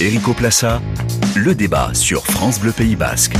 [0.00, 0.82] Erico Plassa,
[1.36, 3.36] le débat sur France Bleu Pays Basque.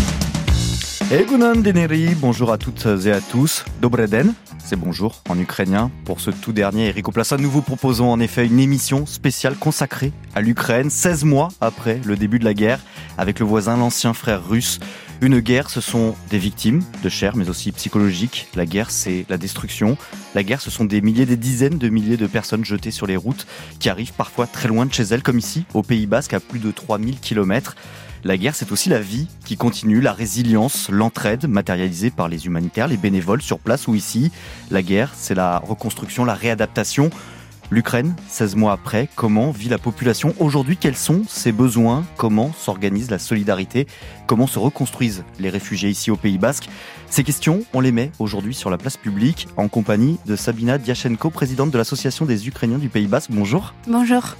[1.11, 3.65] Egunon Deneri, bonjour à toutes et à tous.
[3.83, 5.91] Dobreden, c'est bonjour en ukrainien.
[6.05, 10.13] Pour ce tout dernier Erico Plassa, nous vous proposons en effet une émission spéciale consacrée
[10.37, 12.79] à l'Ukraine, 16 mois après le début de la guerre,
[13.19, 14.79] avec le voisin, l'ancien frère russe.
[15.21, 18.49] Une guerre, ce sont des victimes de chair, mais aussi psychologiques.
[18.55, 19.97] La guerre, c'est la destruction.
[20.35, 23.17] La guerre, ce sont des milliers, des dizaines de milliers de personnes jetées sur les
[23.17, 23.47] routes,
[23.79, 26.59] qui arrivent parfois très loin de chez elles, comme ici, au Pays Basque, à plus
[26.59, 27.77] de 3000 kilomètres.
[28.25, 32.89] La guerre, c'est aussi la vie qui continue, la résilience, l'entraide matérialisée par les humanitaires,
[32.89, 34.33] les bénévoles sur place ou ici.
[34.71, 37.11] La guerre, c'est la reconstruction, la réadaptation.
[37.71, 43.11] L'Ukraine, 16 mois après, comment vit la population aujourd'hui Quels sont ses besoins Comment s'organise
[43.11, 43.87] la solidarité
[44.27, 46.69] Comment se reconstruisent les réfugiés ici au Pays Basque
[47.09, 51.31] Ces questions, on les met aujourd'hui sur la place publique en compagnie de Sabina Diachenko,
[51.31, 53.31] présidente de l'Association des Ukrainiens du Pays Basque.
[53.33, 53.73] Bonjour.
[53.89, 54.37] Bonjour.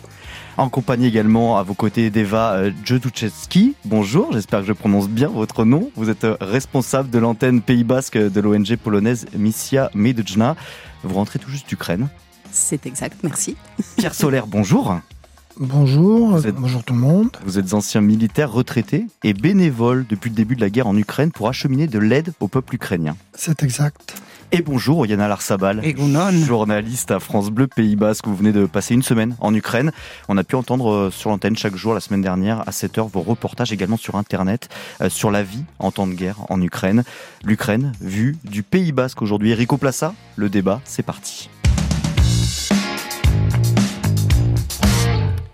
[0.57, 3.75] En compagnie également à vos côtés d'Eva euh, Joduchewski.
[3.85, 5.91] Bonjour, j'espère que je prononce bien votre nom.
[5.97, 10.55] Vous êtes euh, responsable de l'antenne Pays Basque de l'ONG polonaise Missia Medjna.
[11.03, 12.09] Vous rentrez tout juste d'Ukraine.
[12.55, 13.57] C'est exact, merci.
[13.97, 15.01] Pierre Solaire, bonjour.
[15.59, 17.31] Bonjour, bonjour tout le monde.
[17.45, 21.31] Vous êtes ancien militaire retraité et bénévole depuis le début de la guerre en Ukraine
[21.31, 23.17] pour acheminer de l'aide au peuple ukrainien.
[23.35, 24.17] C'est exact.
[24.53, 25.83] Et bonjour Yana Larsabal,
[26.47, 28.27] journaliste à France Bleu Pays Basque.
[28.27, 29.91] Vous venez de passer une semaine en Ukraine.
[30.29, 33.23] On a pu entendre euh, sur l'antenne chaque jour la semaine dernière à 7h vos
[33.23, 34.69] reportages également sur Internet
[35.01, 37.03] euh, sur la vie en temps de guerre en Ukraine.
[37.45, 39.51] L'Ukraine vue du Pays Basque aujourd'hui.
[39.51, 41.49] Erico Plassa, le débat, c'est parti.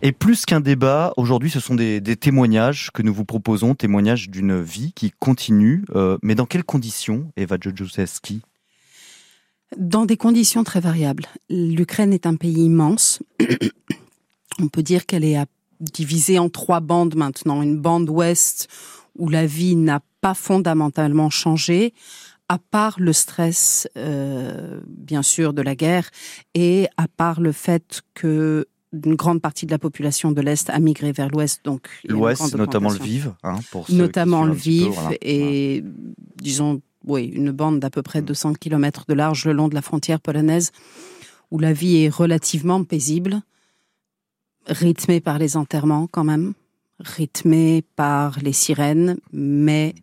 [0.02, 4.60] Et plus qu'un débat, aujourd'hui, ce sont des, témoignages que nous vous proposons, témoignages d'une
[4.60, 5.84] vie qui continue.
[5.94, 8.40] Euh, mais dans quelles conditions, Eva Jojoseski
[9.76, 11.26] Dans des conditions très variables.
[11.50, 13.22] L'Ukraine est un pays immense.
[14.58, 15.38] On peut dire qu'elle est
[15.80, 17.60] divisée en trois bandes maintenant.
[17.60, 18.68] Une bande ouest
[19.18, 21.92] où la vie n'a pas fondamentalement changé,
[22.48, 26.10] à part le stress, euh, bien sûr, de la guerre,
[26.54, 30.78] et à part le fait que une grande partie de la population de l'Est a
[30.78, 31.64] migré vers l'Ouest.
[31.64, 35.84] Donc L'Ouest, notamment le Vive, hein, pour Notamment le Vive, et
[36.36, 38.56] disons, oui, une bande d'à peu près 200 mm.
[38.56, 40.72] km de large le long de la frontière polonaise,
[41.50, 43.40] où la vie est relativement paisible,
[44.66, 46.54] rythmée par les enterrements quand même,
[46.98, 49.94] rythmée par les sirènes, mais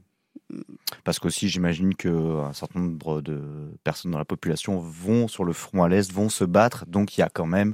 [1.03, 3.42] parce qu'aussi, j'imagine qu'un certain nombre de
[3.84, 6.86] personnes dans la population vont sur le front à l'Est, vont se battre.
[6.88, 7.74] Donc il y a quand même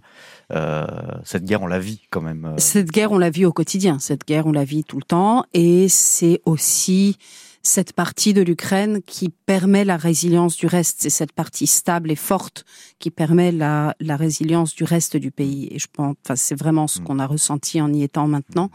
[0.52, 0.86] euh,
[1.24, 2.46] cette guerre, on la vit quand même.
[2.46, 2.58] Euh.
[2.58, 4.00] Cette guerre, on la vit au quotidien.
[4.00, 5.46] Cette guerre, on la vit tout le temps.
[5.54, 7.18] Et c'est aussi
[7.62, 10.98] cette partie de l'Ukraine qui permet la résilience du reste.
[11.00, 12.66] C'est cette partie stable et forte
[13.00, 15.70] qui permet la, la résilience du reste du pays.
[15.72, 17.04] Et je pense, enfin, c'est vraiment ce mm.
[17.04, 18.70] qu'on a ressenti en y étant maintenant.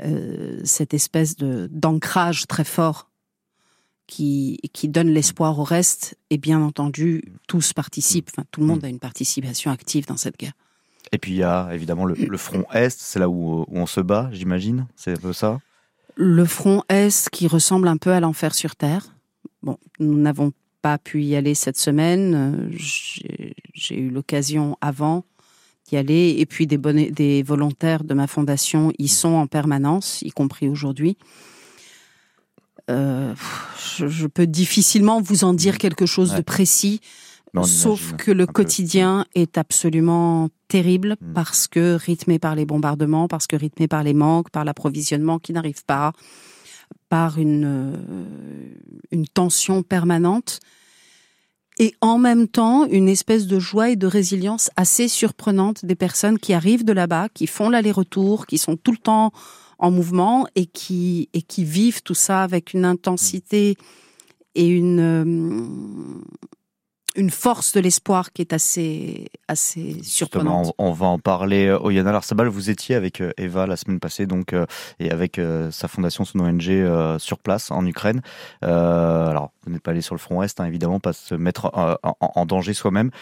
[0.00, 3.10] Euh, cette espèce de d'ancrage très fort
[4.06, 6.16] qui, qui donne l'espoir au reste.
[6.30, 10.38] Et bien entendu, tous participent, enfin, tout le monde a une participation active dans cette
[10.38, 10.52] guerre.
[11.12, 14.00] Et puis il y a évidemment le, front Est, c'est là où, où, on se
[14.00, 15.60] bat, j'imagine, c'est un peu ça
[16.16, 19.14] Le front Est qui ressemble un peu à l'enfer sur Terre.
[19.62, 25.24] Bon, nous n'avons pas pu y aller cette semaine, j'ai eu l'occasion avant
[25.92, 26.36] y aller.
[26.38, 26.78] Et puis des,
[27.10, 31.16] des volontaires de ma fondation y sont en permanence, y compris aujourd'hui.
[32.90, 33.34] Euh,
[33.98, 37.00] je, peux difficilement vous en dire quelque chose de précis,
[37.62, 41.32] sauf que le quotidien est absolument terrible hmm.
[41.32, 45.52] parce que rythmé par les bombardements, parce que rythmé par les manques, par l'approvisionnement qui
[45.52, 46.12] n'arrive pas,
[47.08, 47.96] par une, euh,
[49.10, 50.60] une tension permanente
[51.78, 56.38] et en même temps une espèce de joie et de résilience assez surprenante des personnes
[56.38, 59.32] qui arrivent de là-bas, qui font l'aller-retour, qui sont tout le temps
[59.78, 63.76] en mouvement et qui et qui vivent tout ça avec une intensité
[64.54, 66.22] et une euh,
[67.16, 70.74] une force de l'espoir qui est assez, assez surprenante.
[70.78, 71.68] on, va en parler.
[71.68, 74.52] Euh, Oyana Larsabal, vous étiez avec euh, Eva la semaine passée, donc,
[74.98, 75.40] et avec
[75.70, 78.20] sa fondation, son ONG, sur place en Ukraine.
[78.62, 81.70] alors, vous n'êtes pas allé sur le front Est, hein, évidemment, pas se mettre
[82.02, 83.12] en, danger soi-même.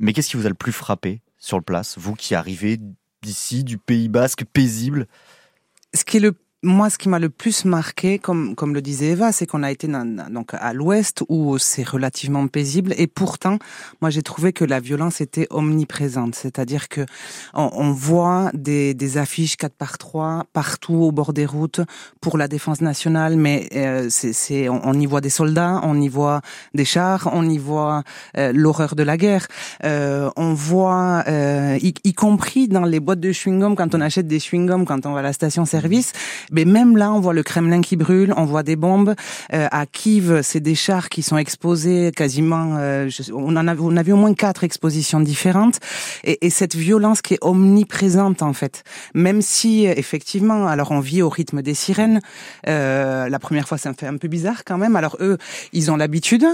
[0.00, 2.80] mais qu'est-ce qui vous a le plus frappé sur place, vous qui arrivez
[3.22, 5.06] d'ici, du Pays Basque, paisible
[5.96, 6.34] Ce qui est le
[6.66, 9.70] moi, ce qui m'a le plus marqué, comme comme le disait Eva, c'est qu'on a
[9.70, 13.58] été donc à l'Ouest où c'est relativement paisible, et pourtant,
[14.02, 16.34] moi, j'ai trouvé que la violence était omniprésente.
[16.34, 17.06] C'est-à-dire que
[17.54, 21.80] on, voit des, des affiches 4 par 3 partout au bord des routes
[22.20, 26.40] pour la défense nationale, mais euh, c'est on, y voit des soldats, on y voit
[26.74, 28.02] des chars, on y voit
[28.36, 29.46] euh, l'horreur de la guerre.
[29.84, 34.26] Euh, on voit, euh, y, y, compris dans les boîtes de chewing-gum, quand on achète
[34.26, 36.12] des chewing-gum, quand on va à la station-service,
[36.56, 39.14] mais même là, on voit le Kremlin qui brûle, on voit des bombes.
[39.52, 42.78] Euh, à Kiev, c'est des chars qui sont exposés quasiment.
[42.78, 45.80] Euh, on en a, on a vu au moins quatre expositions différentes,
[46.24, 48.84] et, et, cette violence qui est omniprésente en fait.
[49.12, 52.22] Même si effectivement, alors on vit au rythme des sirènes.
[52.66, 54.96] Euh, la première fois, ça me fait un peu bizarre quand même.
[54.96, 55.36] Alors eux,
[55.74, 56.46] ils ont l'habitude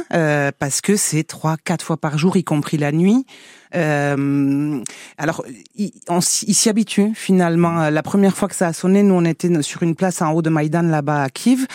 [0.59, 3.25] parce que c'est trois, quatre fois par jour, y compris la nuit.
[3.75, 4.83] Euh,
[5.19, 7.91] alors, il, s'y habitue finalement.
[7.91, 10.43] La première fois que ça a sonné, nous on était sur une place en haut
[10.43, 11.67] de Maïdan là-bas à Kiev,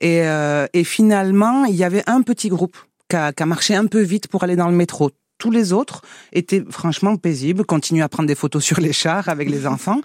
[0.00, 2.76] et, euh, et finalement il y avait un petit groupe
[3.08, 6.02] qui a marché un peu vite pour aller dans le métro tous les autres
[6.32, 10.00] étaient franchement paisibles, continuaient à prendre des photos sur les chars avec les enfants.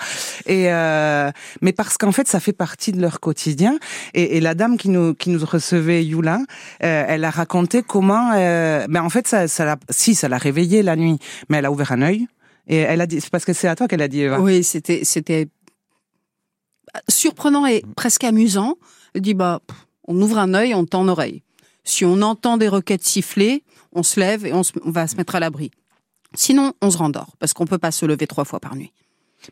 [0.45, 1.31] Et euh,
[1.61, 3.77] mais parce qu'en fait, ça fait partie de leur quotidien.
[4.13, 6.39] Et, et la dame qui nous qui nous recevait, Yula,
[6.83, 8.31] euh, elle a raconté comment.
[8.35, 11.17] Euh, ben en fait, ça, ça l'a, si ça l'a réveillée la nuit,
[11.49, 12.27] mais elle a ouvert un œil
[12.67, 13.21] et elle a dit.
[13.21, 14.21] C'est parce que c'est à toi qu'elle a dit.
[14.21, 14.39] Eva.
[14.39, 15.47] Oui, c'était c'était
[17.07, 18.75] surprenant et presque amusant.
[19.13, 19.61] Elle dit bah
[20.07, 21.43] on ouvre un œil, on tend oreille.
[21.83, 25.39] Si on entend des requêtes siffler, on se lève et on, va se mettre à
[25.39, 25.71] l'abri.
[26.33, 28.93] Sinon, on se rendort, parce qu'on peut pas se lever trois fois par nuit.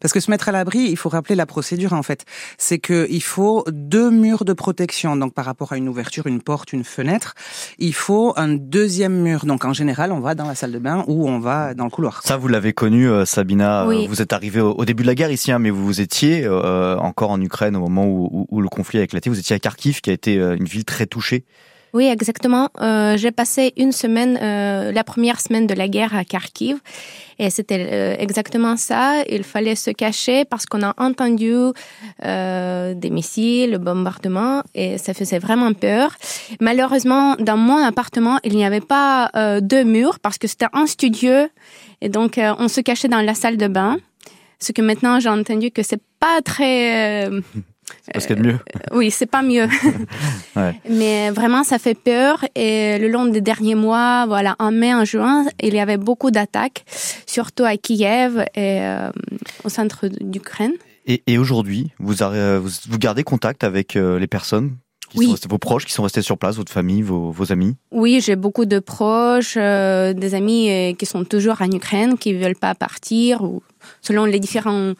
[0.01, 2.25] Parce que se mettre à l'abri, il faut rappeler la procédure en fait.
[2.57, 5.15] C'est que il faut deux murs de protection.
[5.15, 7.33] Donc par rapport à une ouverture, une porte, une fenêtre,
[7.79, 9.45] il faut un deuxième mur.
[9.45, 11.89] Donc en général, on va dans la salle de bain ou on va dans le
[11.89, 12.21] couloir.
[12.23, 13.85] Ça, vous l'avez connu, euh, Sabina.
[13.85, 17.31] Vous êtes arrivé au, début de la guerre ici, hein, mais vous étiez euh, encore
[17.31, 19.29] en Ukraine au moment où, où, le conflit a éclaté.
[19.29, 21.45] Vous étiez à Kharkiv, qui a été euh, une ville très touchée.
[21.93, 22.69] Oui, exactement.
[22.81, 26.77] Euh, j'ai passé une semaine, euh, la première semaine de la guerre à Kharkiv,
[27.39, 29.23] et c'était euh, exactement ça.
[29.29, 31.53] Il fallait se cacher parce qu'on a entendu
[32.25, 36.15] euh, des missiles, le bombardement, et ça faisait vraiment peur.
[36.59, 40.85] Malheureusement, dans mon appartement, il n'y avait pas euh, de murs parce que c'était un
[40.85, 41.47] studio,
[42.01, 43.97] et donc euh, on se cachait dans la salle de bain.
[44.59, 47.29] Ce que maintenant j'ai entendu que c'est pas très
[48.01, 48.59] c'est pas ce qu'il y a de mieux.
[48.75, 49.67] Euh, oui, c'est pas mieux.
[50.89, 52.43] Mais vraiment, ça fait peur.
[52.55, 56.31] Et le long des derniers mois, voilà, en mai, en juin, il y avait beaucoup
[56.31, 56.85] d'attaques,
[57.25, 59.09] surtout à Kiev et euh,
[59.63, 60.73] au centre d'Ukraine.
[61.05, 64.75] Et, et aujourd'hui, vous, vous, gardez contact avec euh, les personnes
[65.09, 65.25] qui oui.
[65.25, 67.75] sont restés, vos proches qui sont restés sur place, votre famille, vos, vos amis?
[67.91, 72.75] Oui, j'ai beaucoup de proches, des amis qui sont toujours en Ukraine, qui veulent pas
[72.75, 73.63] partir, ou
[74.01, 74.93] selon les différents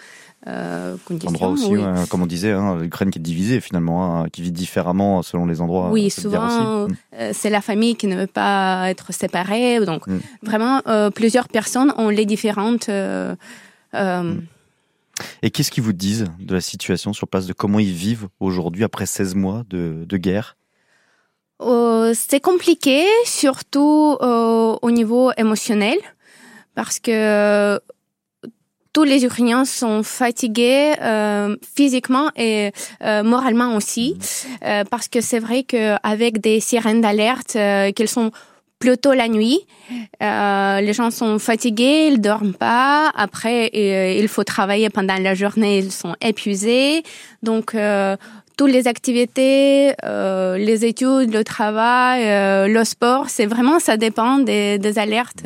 [0.47, 0.95] euh,
[1.25, 1.71] endroit aussi,
[2.09, 5.59] comme on disait, hein, l'Ukraine qui est divisée finalement, hein, qui vit différemment selon les
[5.59, 5.89] endroits.
[5.91, 6.95] Oui, souvent mm.
[7.15, 9.83] euh, c'est la famille qui ne veut pas être séparée.
[9.85, 10.19] Donc mm.
[10.43, 12.87] vraiment, euh, plusieurs personnes ont les différentes.
[12.87, 13.35] Euh,
[13.93, 14.41] mm.
[15.41, 18.85] Et qu'est-ce qu'ils vous disent de la situation sur place, de comment ils vivent aujourd'hui
[18.85, 20.55] après 16 mois de, de guerre?
[22.13, 25.97] C'est compliqué, surtout au niveau émotionnel,
[26.73, 27.79] parce que
[28.93, 32.71] tous les Ukrainiens sont fatigués euh, physiquement et
[33.03, 34.17] euh, moralement aussi,
[34.65, 38.31] euh, parce que c'est vrai qu'avec des sirènes d'alerte, euh, qu'elles sont
[38.79, 39.59] plutôt la nuit,
[40.23, 43.11] euh, les gens sont fatigués, ils dorment pas.
[43.15, 47.03] Après, il faut travailler pendant la journée, ils sont épuisés.
[47.43, 47.75] Donc
[48.57, 54.97] toutes les activités, les études, le travail, le sport, c'est vraiment ça dépend des, des
[54.97, 55.43] alertes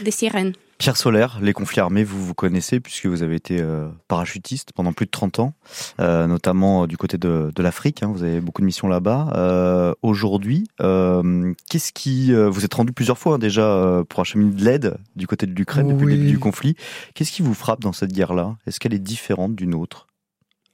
[0.00, 0.54] des sirènes.
[0.80, 4.94] Pierre Solaire, les conflits armés, vous vous connaissez puisque vous avez été euh, parachutiste pendant
[4.94, 5.52] plus de 30 ans,
[6.00, 8.02] euh, notamment euh, du côté de, de l'Afrique.
[8.02, 9.30] Hein, vous avez beaucoup de missions là-bas.
[9.36, 14.96] Euh, Aujourd'hui, qu'est-ce qui vous êtes rendu plusieurs fois hein, déjà pour acheminer de l'aide
[15.16, 16.76] du côté de l'Ukraine depuis le début du conflit.
[17.12, 18.56] Qu'est-ce qui vous frappe dans cette guerre-là?
[18.66, 20.06] Est-ce qu'elle est différente d'une autre?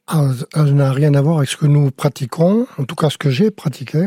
[0.07, 3.19] Ah, Elle n'a rien à voir avec ce que nous pratiquons, en tout cas ce
[3.19, 4.07] que j'ai pratiqué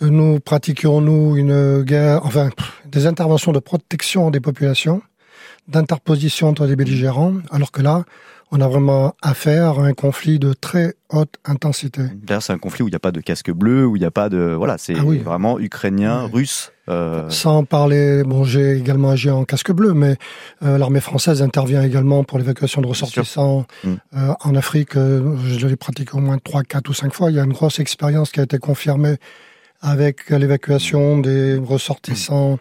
[0.00, 2.50] nous pratiquions nous une guerre, enfin
[2.86, 5.02] des interventions de protection des populations,
[5.66, 8.04] d'interposition entre des belligérants, alors que là,
[8.50, 12.02] on a vraiment affaire à un conflit de très haute intensité.
[12.14, 14.06] D'ailleurs, c'est un conflit où il n'y a pas de casque bleu, où il n'y
[14.06, 16.72] a pas de voilà, c'est ah vraiment ukrainien, russe.
[16.88, 17.28] Euh...
[17.28, 20.16] Sans parler, bon, j'ai également agi en casque bleu, mais
[20.62, 23.94] euh, l'armée française intervient également pour l'évacuation de ressortissants mm.
[24.16, 24.94] euh, en Afrique.
[24.94, 27.30] Je l'ai pratiqué au moins trois, quatre ou cinq fois.
[27.30, 29.16] Il y a une grosse expérience qui a été confirmée
[29.80, 32.58] avec l'évacuation des ressortissants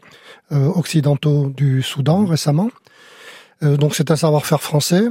[0.51, 2.69] euh, occidentaux du Soudan récemment.
[3.63, 5.03] Euh, donc c'est un savoir-faire français.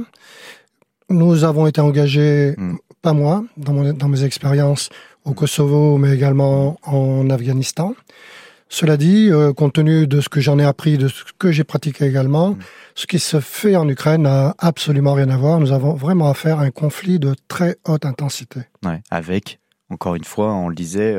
[1.09, 2.77] nous avons été engagés, hmm.
[3.01, 4.89] pas moi, dans, dans mes expériences
[5.25, 7.93] au Kosovo, mais également en Afghanistan.
[8.69, 11.63] Cela dit, euh, compte tenu de ce que j'en ai appris, de ce que j'ai
[11.63, 12.59] pratiqué également, hmm.
[12.95, 15.59] ce qui se fait en Ukraine n'a absolument rien à voir.
[15.59, 18.61] Nous avons vraiment affaire à un conflit de très haute intensité.
[18.85, 19.59] Ouais, avec,
[19.89, 21.15] encore une fois, on le disait,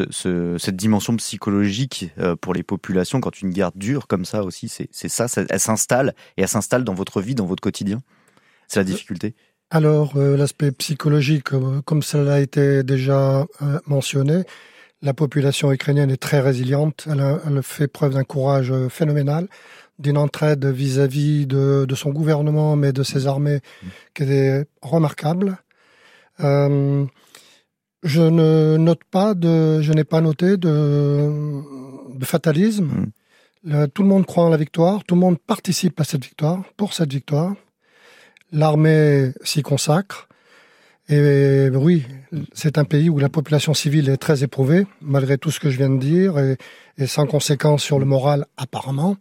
[0.00, 4.44] euh, ce, cette dimension psychologique euh, pour les populations, quand une guerre dure comme ça
[4.44, 8.00] aussi, c'est ça, ça, elle s'installe et elle s'installe dans votre vie, dans votre quotidien.
[8.68, 9.34] C'est la difficulté.
[9.70, 11.48] Alors, l'aspect psychologique,
[11.84, 13.46] comme cela a été déjà
[13.86, 14.44] mentionné,
[15.02, 17.08] la population ukrainienne est très résiliente.
[17.10, 19.48] Elle, fait preuve d'un courage euh, phénoménal,
[19.98, 23.60] d'une entraide vis-à-vis de, son gouvernement, mais de ses armées,
[24.14, 25.58] qui est remarquable.
[26.40, 27.04] Euh,
[28.02, 31.62] je ne note pas de, je n'ai pas noté de,
[32.22, 33.10] fatalisme.
[33.64, 33.88] Mm.
[33.88, 36.94] tout le monde croit en la victoire, tout le monde participe à cette victoire, pour
[36.94, 37.54] cette victoire.
[38.52, 40.28] L'armée s'y consacre.
[41.08, 42.04] Et oui,
[42.52, 45.76] c'est un pays où la population civile est très éprouvée, malgré tout ce que je
[45.76, 46.56] viens de dire, et,
[47.06, 49.16] sans conséquence sur le moral apparemment,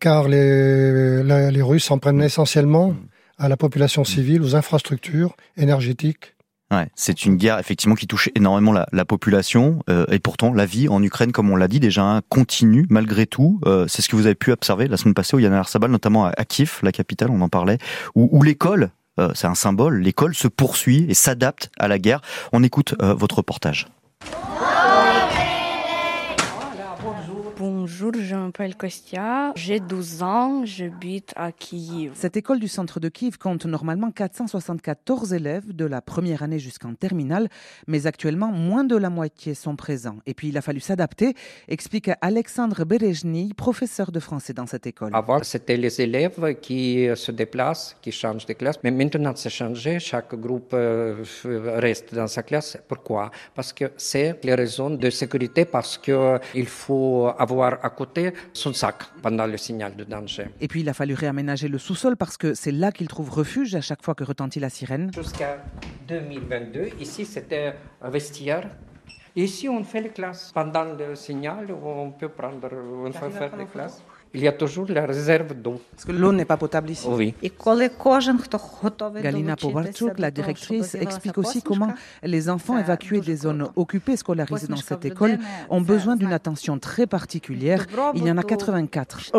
[0.00, 2.96] car les, les Russes s'en prennent essentiellement
[3.38, 6.31] à la population civile, aux infrastructures énergétiques.
[6.72, 10.88] Ouais, c'est une guerre effectivement qui touche énormément la, population euh, et pourtant la vie
[10.88, 13.60] en Ukraine, comme on l'a dit déjà, continue malgré tout.
[13.66, 16.24] Euh, c'est ce que vous avez pu observer la semaine passée au Yana Arsabal, notamment
[16.24, 17.78] à, Kiev, la capitale, on en parlait,
[18.14, 22.20] où l'école euh, c'est un symbole, l'école se poursuit et s'adapte à la guerre.
[22.52, 23.86] On écoute euh, votre reportage.
[27.82, 32.12] Bonjour, je m'appelle Kostia, j'ai 12 ans, j'habite à Kiev.
[32.14, 36.94] Cette école du centre de Kiev compte normalement 474 élèves de la première année jusqu'en
[36.94, 37.48] terminale,
[37.88, 40.18] mais actuellement moins de la moitié sont présents.
[40.26, 41.34] Et puis il a fallu s'adapter,
[41.66, 45.10] explique Alexandre Berejny, professeur de français dans cette école.
[45.12, 49.98] Avant, c'était les élèves qui se déplacent, qui changent de classe, mais maintenant c'est changé,
[49.98, 51.24] chaque groupe euh,
[51.78, 52.78] reste dans sa classe.
[52.86, 53.32] Pourquoi?
[53.56, 58.96] Parce que c'est les raisons de sécurité, parce qu'il faut avoir à côté son sac
[59.22, 60.46] pendant le signal de danger.
[60.60, 63.74] Et puis il a fallu réaménager le sous-sol parce que c'est là qu'il trouve refuge
[63.74, 65.10] à chaque fois que retentit la sirène.
[65.14, 65.62] Jusqu'à
[66.08, 68.68] 2022, ici c'était un vestiaire.
[69.34, 70.52] Ici on fait les classes.
[70.52, 72.68] Pendant le signal, on peut prendre,
[73.04, 74.02] on peut faire les classes
[74.34, 75.80] il y a toujours la réserve d'eau.
[75.90, 77.06] Parce que l'eau n'est pas potable ici.
[77.08, 77.34] Oui.
[79.22, 84.76] Galina Povarchuk, la directrice, explique aussi comment les enfants évacués des zones occupées scolarisés dans
[84.76, 87.86] cette école ont besoin d'une attention très particulière.
[88.14, 89.32] Il y en a 84.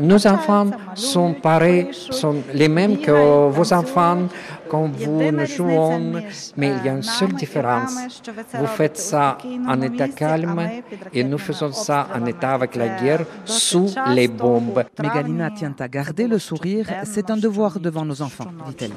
[0.00, 4.28] Nos enfants sont pareils, sont les mêmes que vos enfants
[4.68, 6.12] quand vous nous jouons,
[6.56, 7.94] mais il y a une seule différence.
[8.54, 9.38] Vous faites ça
[9.68, 10.68] en état calme
[11.12, 14.84] et nous faisons ça en état avec la guerre sous les bombes.
[15.00, 18.92] Mais Galina tient à garder le sourire, c'est un devoir devant nos enfants, dit-elle.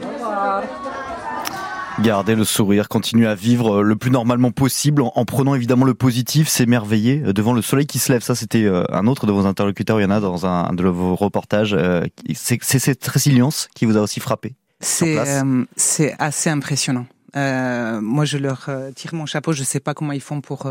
[2.02, 6.50] Garder le sourire, continuer à vivre le plus normalement possible en, prenant évidemment le positif,
[6.50, 8.22] s'émerveiller devant le soleil qui se lève.
[8.22, 10.84] Ça, c'était euh, un autre de vos interlocuteurs, il y en a dans un de
[10.84, 11.74] vos reportages.
[11.74, 12.02] Euh,
[12.34, 17.06] c'est cette résilience qui vous a aussi frappé C'est euh, c'est assez impressionnant.
[17.34, 19.54] moi, je leur tire mon chapeau.
[19.54, 20.68] Je sais pas comment ils font pour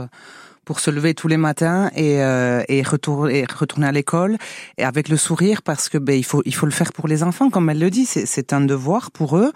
[0.64, 4.36] pour se lever tous les matins et, euh, et, retourner, retourner à l'école.
[4.78, 7.22] Et avec le sourire parce que ben il faut il faut le faire pour les
[7.22, 8.06] enfants comme elle le dit.
[8.06, 9.52] C'est c'est un devoir pour eux.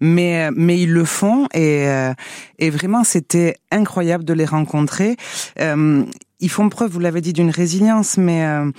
[0.00, 1.46] Mais mais ils le font.
[1.54, 2.12] Et euh,
[2.58, 5.16] et vraiment c'était incroyable de les rencontrer.
[5.60, 6.04] Euh,
[6.42, 8.70] ils font preuve, vous l'avez dit, d'une résilience, mais euh,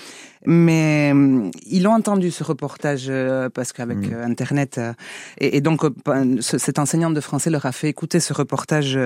[0.46, 4.22] mais euh, ils ont entendu ce reportage euh, parce qu'avec mm.
[4.24, 4.80] Internet
[5.40, 5.82] et, donc
[6.42, 9.00] cet enseignant de français leur a fait écouter ce reportage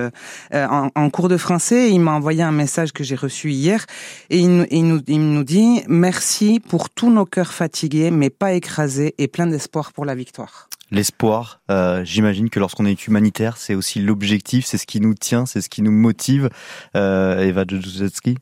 [0.52, 1.90] en, en, cours de français.
[1.90, 3.84] il m'a envoyé un message que j'ai reçu hier
[4.30, 8.52] et il, il, nous, il nous dit merci pour tous nos cœurs fatigués mais pas
[8.52, 11.60] écrasés et plein d'espoir pour la victoire l'espoir.
[11.70, 15.60] Euh, J'imagine que lorsqu'on est humanitaire, c'est aussi l'objectif, c'est ce qui nous tient, c'est
[15.60, 16.48] ce qui nous motive.
[16.96, 18.38] Euh, Eva Djuzetsky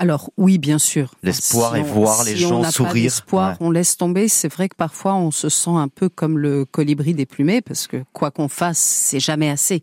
[0.00, 1.14] alors oui, bien sûr.
[1.22, 3.04] L'espoir et voir les gens on sourire.
[3.04, 4.28] L'espoir, on laisse tomber.
[4.28, 8.02] C'est vrai que parfois on se sent un peu comme le colibri déplumé parce que
[8.14, 9.82] quoi qu'on fasse, c'est jamais assez.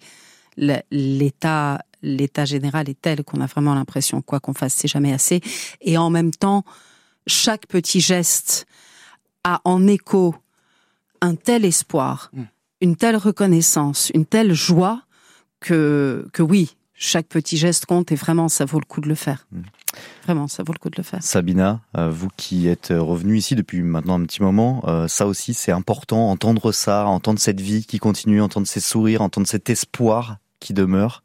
[0.58, 5.40] L'état, l'état général est tel qu'on a vraiment l'impression quoi qu'on fasse, c'est jamais assez.
[5.82, 6.66] Et en même temps,
[7.28, 8.66] chaque petit geste
[9.44, 10.34] a en écho
[11.22, 12.44] un tel espoir, mm.
[12.82, 15.04] une telle reconnaissance, une telle joie
[15.60, 19.16] que que oui, chaque petit geste compte et vraiment, ça vaut le coup de le
[19.16, 19.48] faire.
[19.52, 19.62] Mm.
[20.26, 21.24] Vraiment, ça vaut le coup de le faire.
[21.24, 25.54] Sabina, euh, vous qui êtes revenu ici depuis maintenant un petit moment, euh, ça aussi
[25.54, 30.38] c'est important, entendre ça, entendre cette vie qui continue, entendre ces sourires, entendre cet espoir
[30.60, 31.24] qui demeure.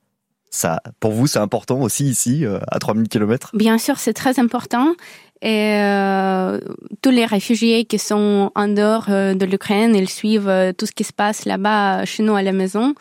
[0.51, 4.39] Ça, pour vous, c'est important aussi ici, euh, à 3000 km Bien sûr, c'est très
[4.39, 4.95] important.
[5.43, 6.61] Et euh,
[7.03, 10.93] tous les réfugiés qui sont en dehors euh, de l'Ukraine, ils suivent euh, tout ce
[10.93, 12.95] qui se passe là-bas chez nous à la maison.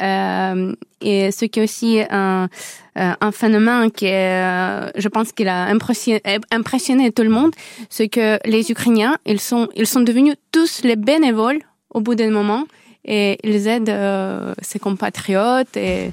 [0.00, 2.48] Euh, et ce qui est aussi un,
[2.94, 7.52] un phénomène qui est, je pense qu'il a impressionné, impressionné tout le monde,
[7.90, 12.30] c'est que les Ukrainiens, ils sont, ils sont devenus tous les bénévoles au bout d'un
[12.30, 12.64] moment
[13.06, 16.10] et ils aident euh, ses compatriotes et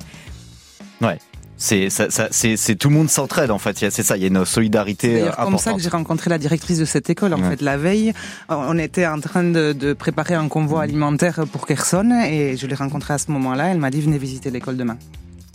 [1.01, 1.17] ouais
[1.63, 3.77] c'est c'est tout le monde s'entraide en fait.
[3.77, 6.77] C'est ça, il y a une solidarité C'est comme ça que j'ai rencontré la directrice
[6.77, 7.33] de cette école.
[7.33, 8.13] En fait, la veille,
[8.49, 12.75] on était en train de, de, préparer un convoi alimentaire pour Kherson et je l'ai
[12.75, 13.69] rencontrée à ce moment-là.
[13.69, 14.97] Elle m'a dit venez visiter l'école demain.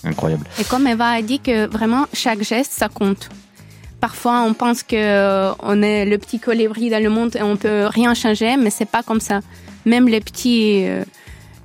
[0.02, 0.46] Incroyable.
[0.58, 3.28] Et comme Eva a dit que vraiment chaque geste ça compte.
[4.00, 7.56] Parfois, on pense que euh, on est le petit colibri dans le monde et on
[7.56, 9.40] peut rien changer, mais c'est pas comme ça.
[9.84, 11.04] Même les petits, euh,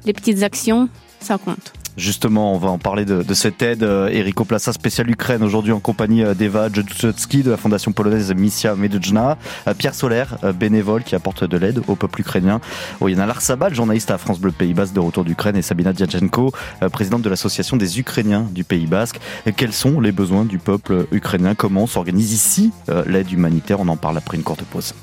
[0.05, 1.73] les petites actions, ça compte.
[1.97, 3.83] Justement, on va en parler de, cette aide.
[3.83, 8.33] Euh, Eriko Plassa, spécial Ukraine, aujourd'hui en compagnie euh, d'Eva Jodzutsky de la fondation polonaise
[8.33, 9.37] Missia Medujna.
[9.67, 12.59] Euh, Pierre Solaire, bénévole qui apporte de l'aide au peuple ukrainien.
[12.99, 16.51] Oyana Larsabal, journaliste à France Bleu Pays Basque de retour d'Ukraine et Sabina Diachenko,
[16.91, 19.19] présidente de l'association des Ukrainiens du Pays Basque.
[19.55, 21.55] Quels sont les besoins du peuple ukrainien?
[21.55, 22.71] Comment s'organise ici
[23.05, 23.79] l'aide humanitaire?
[23.79, 24.93] On en parle après une courte pause.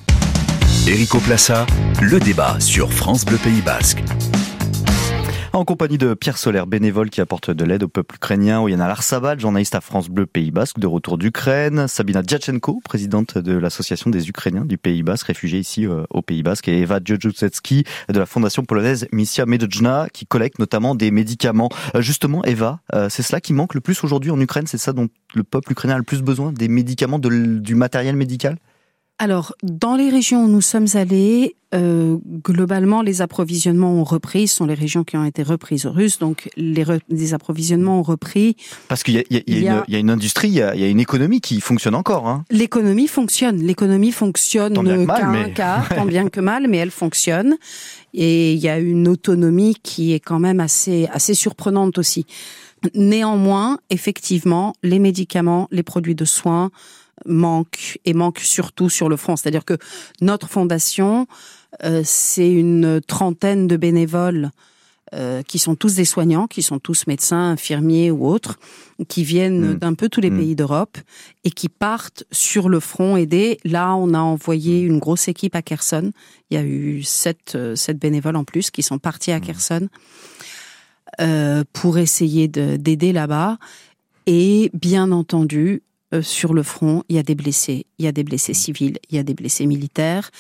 [0.87, 1.67] Eriko Plassa,
[2.01, 4.03] le débat sur France Bleu Pays Basque
[5.53, 9.41] en compagnie de Pierre Solaire, bénévole qui apporte de l'aide au peuple ukrainien, Oyana Larsabal,
[9.41, 14.29] journaliste à France Bleu Pays Basque, de retour d'Ukraine, Sabina Djachenko, présidente de l'association des
[14.29, 18.27] Ukrainiens du Pays Basque, réfugiés ici euh, au Pays Basque, et Eva Djodjutsetski de la
[18.27, 21.69] fondation polonaise Missia Medojna, qui collecte notamment des médicaments.
[21.97, 24.93] Euh, justement, Eva, euh, c'est cela qui manque le plus aujourd'hui en Ukraine, c'est ça
[24.93, 28.57] dont le peuple ukrainien a le plus besoin, des médicaments, du matériel médical?
[29.21, 34.49] Alors, dans les régions où nous sommes allés, euh, globalement, les approvisionnements ont repris.
[34.49, 38.57] Ce sont les régions qui ont été reprises aux Russes, donc les, approvisionnements ont repris.
[38.89, 41.95] Parce qu'il y, y, y, a une industrie, il y a, une économie qui fonctionne
[41.97, 42.29] encore.
[42.29, 42.45] Hein.
[42.51, 43.59] L'économie fonctionne.
[43.59, 45.53] L'économie fonctionne tant bien, mais...
[45.95, 47.59] tant bien que mal, mais elle fonctionne.
[48.15, 52.25] Et il y a une autonomie qui est quand même assez, assez surprenante aussi.
[52.95, 56.71] Néanmoins, effectivement, les médicaments, les produits de soins,
[57.27, 59.37] manque et manque surtout sur le front.
[59.37, 59.79] C'est-à-dire que
[60.21, 61.27] notre fondation,
[61.85, 64.51] euh, c'est une trentaine de bénévoles
[65.13, 68.59] euh, qui sont tous des soignants, qui sont tous médecins, infirmiers ou autres,
[69.09, 69.79] qui viennent mmh.
[69.79, 70.39] d'un peu tous les mmh.
[70.39, 70.99] pays d'Europe
[71.43, 73.59] et qui partent sur le front aider.
[73.65, 76.13] Là, on a envoyé une grosse équipe à Kherson.
[76.51, 79.41] Il y a eu sept, euh, sept bénévoles en plus qui sont partis à.
[79.41, 79.89] Kherson
[81.75, 83.59] pour essayer d'aider là-bas.
[84.27, 87.87] Et bien entendu, euh, sur le front, il y a des blessés.
[87.99, 90.31] Il y a des blessés civils, il y a des blessés militaires.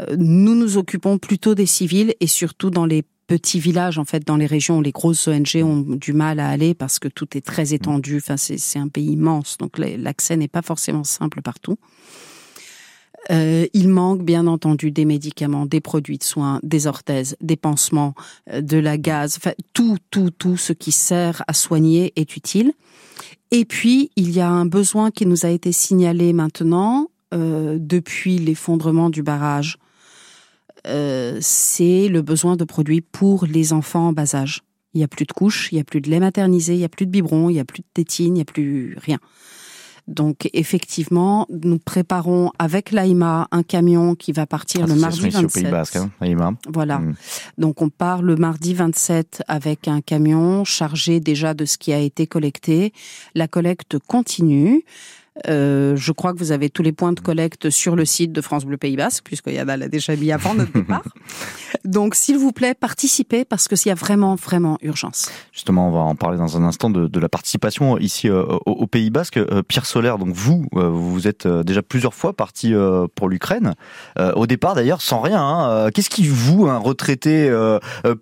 [0.00, 4.26] Euh, nous nous occupons plutôt des civils et surtout dans les petits villages, en fait,
[4.26, 7.36] dans les régions où les grosses ONG ont du mal à aller parce que tout
[7.36, 8.16] est très étendu.
[8.16, 11.76] Enfin, c'est un pays immense, donc l'accès n'est pas forcément simple partout.
[13.30, 18.14] Euh, il manque bien entendu des médicaments, des produits de soins, des orthèses, des pansements,
[18.52, 22.72] de la gaz, enfin, tout, tout, tout ce qui sert à soigner est utile.
[23.50, 28.38] Et puis, il y a un besoin qui nous a été signalé maintenant euh, depuis
[28.38, 29.78] l'effondrement du barrage.
[30.86, 34.62] Euh, c'est le besoin de produits pour les enfants en bas âge.
[34.94, 36.84] Il n'y a plus de couches, il n'y a plus de lait maternisé, il n'y
[36.84, 39.18] a plus de biberon, il n'y a plus de tétine, il n'y a plus rien.
[40.08, 45.52] Donc effectivement, nous préparons avec l'AIMA un camion qui va partir le mardi 27.
[45.52, 46.10] Pays Basque, hein,
[46.66, 46.98] Voilà.
[46.98, 47.14] Hmm.
[47.58, 51.98] Donc on part le mardi 27 avec un camion chargé déjà de ce qui a
[51.98, 52.94] été collecté.
[53.34, 54.82] La collecte continue.
[55.46, 58.40] Euh, je crois que vous avez tous les points de collecte sur le site de
[58.40, 61.04] France Bleu Pays Basque, puisque Yana l'a déjà mis avant notre départ.
[61.84, 65.30] Donc, s'il vous plaît, participez parce que s'il y a vraiment, vraiment urgence.
[65.52, 68.86] Justement, on va en parler dans un instant de, de la participation ici euh, au,
[68.86, 69.36] Pays Basque.
[69.36, 72.72] Euh, Pierre Solaire, donc vous, vous êtes déjà plusieurs fois parti
[73.14, 73.74] pour l'Ukraine.
[74.34, 75.40] au départ, d'ailleurs, sans rien.
[75.40, 75.90] Hein.
[75.92, 77.50] Qu'est-ce qui vous, un retraité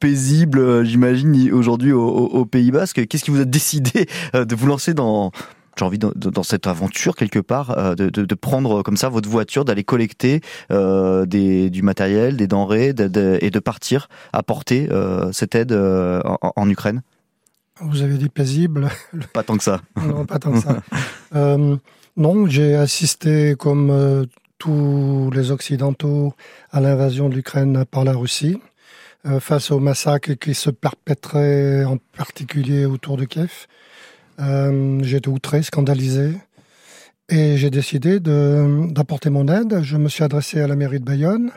[0.00, 4.94] paisible, j'imagine, aujourd'hui au, au, Pays Basque, qu'est-ce qui vous a décidé de vous lancer
[4.94, 5.30] dans
[5.78, 9.64] j'ai envie de, dans cette aventure quelque part euh, de, prendre comme ça votre voiture,
[9.64, 15.72] d'aller collecter euh, des, du matériel, des denrées et de partir apporter euh, cette aide
[15.72, 17.02] euh, en, en, Ukraine.
[17.80, 18.88] Vous avez dit paisible.
[19.32, 19.80] Pas tant que ça.
[19.96, 20.82] non, pas tant que ça.
[21.34, 21.76] Euh,
[22.16, 24.26] non, j'ai assisté comme
[24.58, 26.34] tous les Occidentaux
[26.70, 28.58] à l'invasion de l'Ukraine par la Russie
[29.40, 33.66] face au massacre qui se perpétrait en particulier autour de Kiev.
[34.40, 36.32] Euh, j'ai été outré, scandalisé.
[37.28, 39.82] Et j'ai décidé d'apporter mon aide.
[39.82, 41.50] Je me suis adressé à la mairie de Bayonne.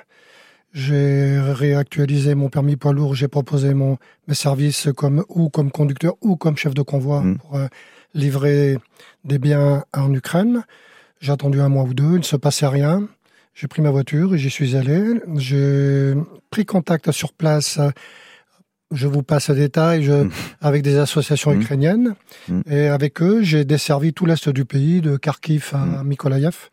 [0.73, 3.15] J'ai réactualisé mon permis poids lourd.
[3.15, 7.37] J'ai proposé mon, mes services comme, ou comme conducteur ou comme chef de convoi mmh.
[7.37, 7.67] pour euh,
[8.13, 8.77] livrer
[9.25, 10.63] des biens en Ukraine.
[11.21, 13.07] J'ai attendu un mois ou deux, il ne se passait rien.
[13.53, 15.19] J'ai pris ma voiture et j'y suis allé.
[15.35, 16.13] J'ai
[16.49, 17.79] pris contact sur place.
[18.91, 20.31] Je vous passe les détails je, mmh.
[20.61, 21.61] avec des associations mmh.
[21.61, 22.15] ukrainiennes.
[22.47, 22.61] Mmh.
[22.69, 26.69] Et avec eux, j'ai desservi tout l'est du pays, de Kharkiv à Mykolaïev,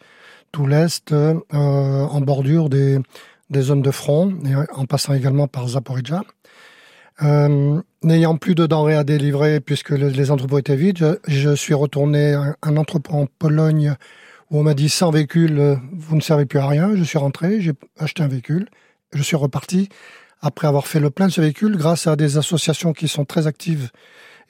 [0.52, 2.98] tout l'est euh, en bordure des,
[3.50, 6.22] des zones de front, et en passant également par Zaporizhia.
[7.22, 12.34] Euh, N'ayant plus de denrées à délivrer puisque les entrepôts étaient vides, je, suis retourné
[12.34, 13.96] à un entrepôt en Pologne
[14.50, 16.94] où on m'a dit sans véhicule, euh, vous ne servez plus à rien.
[16.94, 18.68] Je suis rentré, j'ai acheté un véhicule,
[19.12, 19.88] je suis reparti
[20.40, 23.46] après avoir fait le plein de ce véhicule grâce à des associations qui sont très
[23.46, 23.90] actives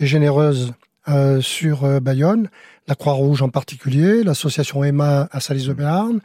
[0.01, 0.73] et généreuses
[1.09, 2.49] euh, sur euh, Bayonne,
[2.89, 6.21] la Croix-Rouge en particulier, l'association Emma à Salis de Béarn,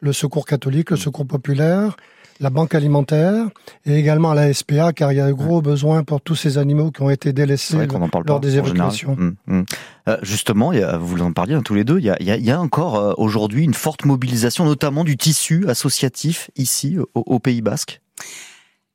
[0.00, 1.96] le Secours catholique, le Secours populaire,
[2.40, 3.46] la banque alimentaire
[3.86, 6.58] et également à la SPA car il y a de gros besoins pour tous ces
[6.58, 7.86] animaux qui ont été délaissés
[8.26, 9.16] lors des évacuations.
[9.48, 9.64] Hum.
[10.08, 13.64] Euh, justement, vous en parliez hein, tous les deux, il y a, encore euh, aujourd'hui
[13.64, 18.00] une forte mobilisation, notamment du tissu associatif ici au, Pays Basque?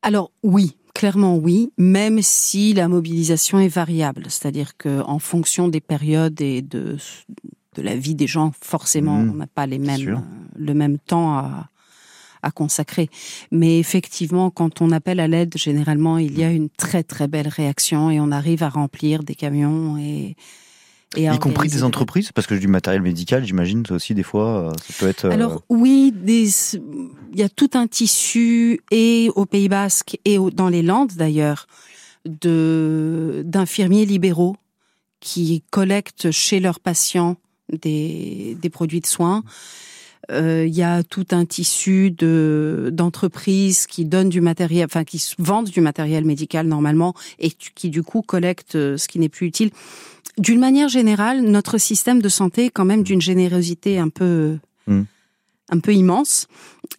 [0.01, 5.81] Alors oui, clairement oui, même si la mobilisation est variable, c'est-à-dire que en fonction des
[5.81, 6.97] périodes et de
[7.75, 9.31] de la vie des gens, forcément, hum.
[9.31, 10.23] on n'a pas les mêmes
[10.55, 11.69] le même temps à
[12.41, 13.09] à consacrer.
[13.51, 17.47] Mais effectivement, quand on appelle à l'aide, généralement, il y a une très très belle
[17.47, 20.35] réaction et on arrive à remplir des camions et
[21.15, 24.71] et y compris des entreprises, parce que du matériel médical, j'imagine aussi des fois, euh,
[24.87, 25.25] ça peut être.
[25.25, 26.49] Euh, Alors oui, des...
[26.75, 31.67] il y a tout un tissu et au Pays Basque et dans les Landes d'ailleurs
[32.25, 34.55] de d'infirmiers libéraux
[35.19, 37.37] qui collectent chez leurs patients
[37.71, 39.43] des, des produits de soins
[40.31, 45.23] euh, il y a tout un tissu de d'entreprises qui donnent du matériel, enfin qui
[45.39, 49.71] vendent du matériel médical normalement et qui du coup collectent ce qui n'est plus utile.
[50.37, 55.03] D'une manière générale, notre système de santé est quand même d'une générosité un peu hmm.
[55.69, 56.47] un peu immense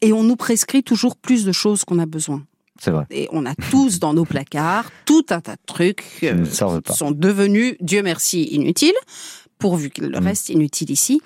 [0.00, 2.42] et on nous prescrit toujours plus de choses qu'on a besoin.
[2.78, 3.04] C'est vrai.
[3.10, 7.10] Et on a tous dans nos placards tout un tas de trucs euh, qui sont
[7.10, 8.94] devenus, Dieu merci, inutiles,
[9.58, 10.24] pourvu que le hmm.
[10.24, 11.20] reste inutile ici.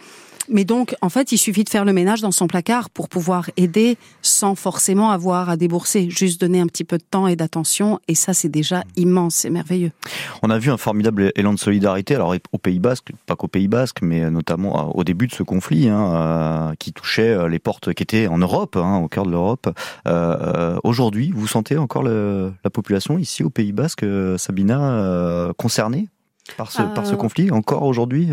[0.49, 3.51] Mais donc, en fait, il suffit de faire le ménage dans son placard pour pouvoir
[3.57, 6.11] aider sans forcément avoir à débourser.
[6.11, 8.01] Juste donner un petit peu de temps et d'attention.
[8.09, 9.93] Et ça, c'est déjà immense, c'est merveilleux.
[10.43, 13.69] On a vu un formidable élan de solidarité, alors au Pays Basque, pas qu'au Pays
[13.69, 17.59] Basque, mais notamment euh, au début de ce conflit, hein, euh, qui touchait euh, les
[17.59, 19.69] portes qui étaient en Europe, hein, au cœur de l'Europe.
[20.85, 24.05] Aujourd'hui, vous sentez encore la population ici au Pays Basque,
[24.37, 26.09] Sabina, concernée
[26.57, 28.29] par ce, par ce conflit, encore aujourd'hui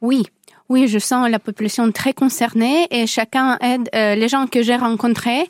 [0.00, 0.24] Oui,
[0.68, 3.88] oui, je sens la population très concernée et chacun aide.
[3.94, 5.48] Euh, les gens que j'ai rencontrés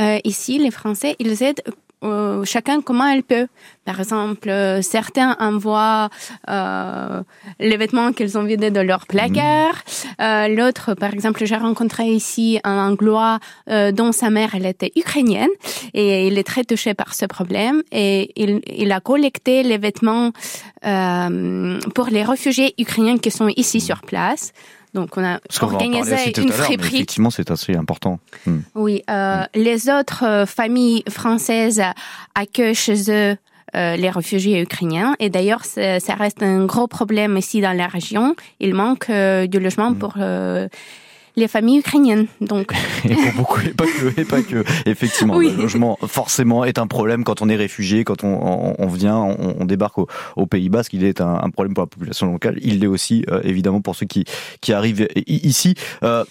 [0.00, 1.62] euh, ici, les Français, ils aident
[2.02, 3.46] euh, chacun comment elle peut.
[3.84, 6.08] Par exemple, euh, certains envoient
[6.48, 7.22] euh,
[7.58, 9.82] les vêtements qu'ils ont vidés de leur placard.
[10.18, 10.56] Mhm.
[10.56, 13.38] L'autre, par exemple, j'ai rencontré ici un Anglois
[13.92, 15.48] dont sa mère, elle était ukrainienne
[15.94, 20.32] et il est très touché par ce problème et il, il a collecté les vêtements
[21.94, 24.52] pour les réfugiés ukrainiens qui sont ici sur place.
[24.94, 26.96] Donc on a organisé une friperie.
[26.96, 28.18] Effectivement, c'est assez important.
[28.46, 28.60] Hmm.
[28.74, 29.46] Oui, euh, hmm.
[29.54, 31.82] les autres euh, familles françaises
[32.34, 33.36] accueillent chez eux
[33.76, 35.14] euh, les réfugiés ukrainiens.
[35.20, 38.34] Et d'ailleurs, ça reste un gros problème ici dans la région.
[38.58, 39.98] Il manque de logement hmm.
[39.98, 40.14] pour
[41.36, 42.26] les familles ukrainiennes.
[42.40, 42.72] Donc.
[43.04, 44.64] et pour beaucoup, et pas que, et pas que.
[44.86, 49.16] Effectivement, le logement forcément est un problème quand on est réfugié, quand on, on, vient,
[49.16, 50.92] on, débarque au, au, Pays Basque.
[50.92, 52.58] Il est un, problème pour la population locale.
[52.62, 54.24] Il l'est aussi euh, évidemment pour ceux qui
[54.60, 55.74] qui arrivent ici.
[56.02, 56.24] Euh,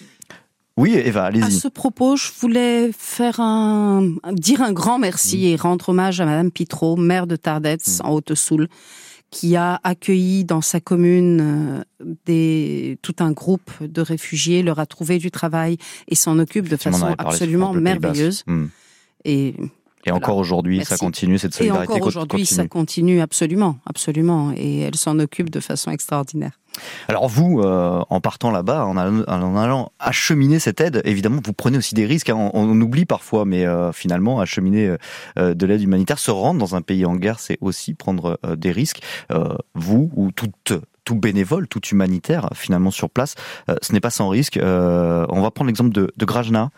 [0.76, 1.44] oui, Eva, allez-y.
[1.44, 5.44] À ce propos, je voulais faire un, dire un grand merci mmh.
[5.44, 8.06] et rendre hommage à Madame Pitro, maire de Tardets, mmh.
[8.06, 8.68] en Haute-Soule,
[9.30, 14.86] qui a accueilli dans sa commune euh, des, tout un groupe de réfugiés, leur a
[14.86, 15.76] trouvé du travail
[16.08, 18.42] et s'en occupe de façon absolument merveilleuse.
[18.46, 18.66] Hmm.
[19.24, 19.54] Et
[20.06, 24.52] et encore aujourd'hui, ça continue, cette solidarité Et encore aujourd'hui, ça continue absolument, absolument.
[24.56, 26.58] Et elle s'en occupe de façon extraordinaire.
[27.08, 31.94] Alors vous, euh, en partant là-bas, en, allant, acheminer cette aide, évidemment, vous prenez aussi
[31.94, 32.30] des risques.
[32.30, 32.50] Hein.
[32.54, 34.96] On, oublie parfois, mais euh, finalement, acheminer
[35.38, 38.72] euh, de l'aide humanitaire, se rendre dans un pays en guerre, c'est aussi prendre des
[38.72, 39.02] risques.
[39.74, 40.72] vous ou toute
[41.04, 43.34] tout bénévole, tout humanitaire, finalement sur place,
[43.82, 44.58] ce n'est pas sans risque.
[44.62, 46.70] on va prendre l'exemple de, de Grajna,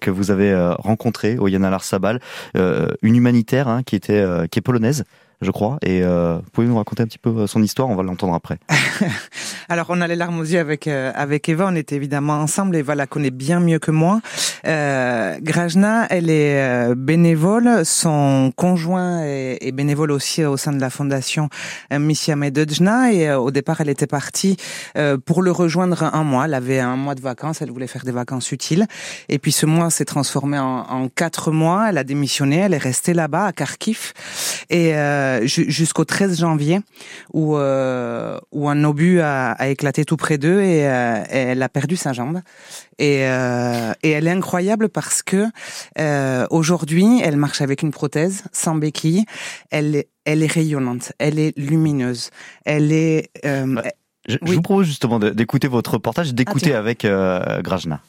[0.00, 2.20] que vous avez rencontré au Yana Sabal,
[2.54, 5.04] une humanitaire hein, qui était qui est polonaise,
[5.40, 5.78] je crois.
[5.82, 8.58] Et euh, vous pouvez nous raconter un petit peu son histoire On va l'entendre après.
[9.68, 11.66] Alors, on a les larmes aux yeux avec avec Eva.
[11.68, 12.76] On était évidemment ensemble.
[12.76, 14.20] Eva la connaît bien mieux que moi.
[14.66, 17.84] Euh, Grajna, elle est bénévole.
[17.84, 21.48] Son conjoint est, bénévole aussi au sein de la fondation
[21.92, 23.12] Missia Medejna.
[23.12, 24.56] Et au départ, elle était partie
[25.24, 26.46] pour le rejoindre un mois.
[26.46, 27.62] Elle avait un mois de vacances.
[27.62, 28.86] Elle voulait faire des vacances utiles.
[29.28, 31.86] Et puis ce mois s'est transformé en, en quatre mois.
[31.88, 32.58] Elle a démissionné.
[32.58, 34.12] Elle est restée là-bas à Kharkiv
[34.70, 36.80] et euh, jusqu'au 13 janvier
[37.32, 41.68] où euh, où un obus a, a éclaté tout près d'eux et, euh, elle a
[41.68, 42.40] perdu sa jambe.
[42.98, 45.46] Et, euh, et elle est incroyable parce que
[45.98, 49.24] euh, aujourd'hui, elle marche avec une prothèse sans béquille.
[49.70, 52.30] Elle est, elle est rayonnante, elle est lumineuse,
[52.64, 53.30] elle est.
[53.44, 53.82] Bah,
[54.28, 58.00] je, vous propose justement d'écouter votre reportage, d'écouter avec Grajna.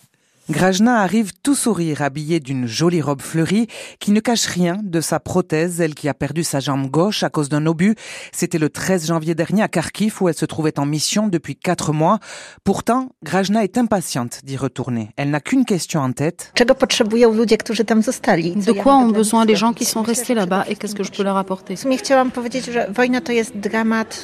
[0.49, 3.67] Grajna arrive tout sourire, habillé d'une jolie robe fleurie
[3.99, 7.29] qui ne cache rien de sa prothèse, elle qui a perdu sa jambe gauche à
[7.29, 7.95] cause d'un obus.
[8.31, 11.93] C'était le 13 janvier dernier à Kharkiv où elle se trouvait en mission depuis quatre
[11.93, 12.17] mois.
[12.63, 15.11] Pourtant, Grajna est impatiente d'y retourner.
[15.15, 16.51] Elle n'a qu'une question en tête.
[18.55, 21.23] De quoi ont besoin les gens qui sont restés là-bas et qu'est-ce que je peux
[21.23, 21.75] leur apporter?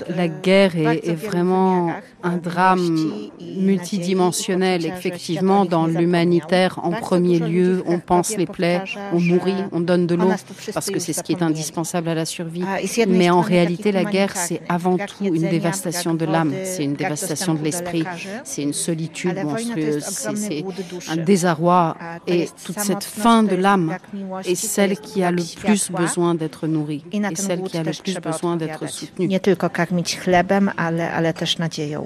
[0.09, 7.83] La guerre est, est vraiment un drame multidimensionnel, effectivement, dans l'humanité humanitaire en premier lieu.
[7.85, 8.81] On pense les plaies,
[9.13, 10.31] on nourrit, on donne de l'eau
[10.73, 12.63] parce que c'est ce qui est indispensable à la survie.
[13.07, 17.53] Mais en réalité, la guerre, c'est avant tout une dévastation de l'âme, c'est une dévastation
[17.53, 18.05] de l'esprit,
[18.43, 20.63] c'est une solitude monstrueuse, c'est
[21.09, 21.97] un désarroi.
[22.27, 23.97] Et toute cette fin de l'âme
[24.45, 28.17] est celle qui a le plus besoin d'être nourrie et celle qui a le plus
[28.19, 29.27] besoin d'être soutenue.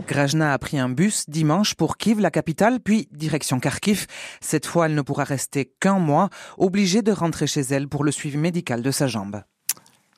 [0.07, 3.90] Grajna a pris un bus dimanche pour Kiev, la capitale, puis direction Kharkiv
[4.39, 8.11] cette fois, elle ne pourra rester qu'un mois, obligée de rentrer chez elle pour le
[8.11, 9.41] suivi médical de sa jambe.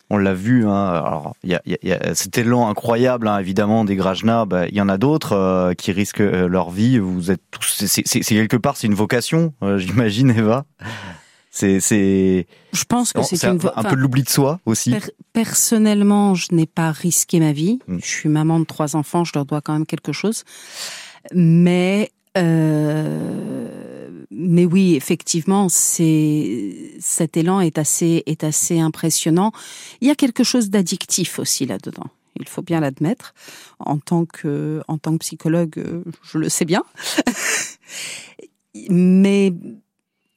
[0.09, 4.45] On l'a vu, hein, alors il y a, cet élan incroyable, hein, évidemment, des Grajna.
[4.45, 6.99] Bah, il y en a d'autres euh, qui risquent euh, leur vie.
[6.99, 10.65] Vous êtes tous, c'est quelque part, c'est une vocation, euh, j'imagine, Eva.
[11.49, 12.47] C'est, c'est.
[12.73, 14.95] Je pense que c'est un, un peu de l'oubli de soi aussi.
[15.33, 17.79] personnellement, je n'ai pas risqué ma vie.
[17.87, 17.97] Mm.
[17.99, 20.43] Je suis maman de trois enfants, je leur dois quand même quelque chose.
[21.33, 29.51] Mais euh, mais oui, effectivement, c'est cet élan est assez est assez impressionnant.
[30.01, 32.07] Il y a quelque chose d'addictif aussi là-dedans.
[32.39, 33.33] Il faut bien l'admettre.
[33.79, 36.83] En tant que en tant que psychologue, je le sais bien.
[38.89, 39.53] mais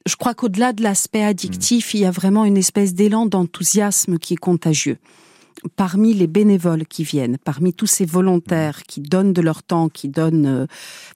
[0.07, 4.35] je crois qu'au-delà de l'aspect addictif, il y a vraiment une espèce d'élan d'enthousiasme qui
[4.35, 4.99] est contagieux
[5.77, 10.09] parmi les bénévoles qui viennent, parmi tous ces volontaires qui donnent de leur temps, qui
[10.09, 10.67] donnent, euh,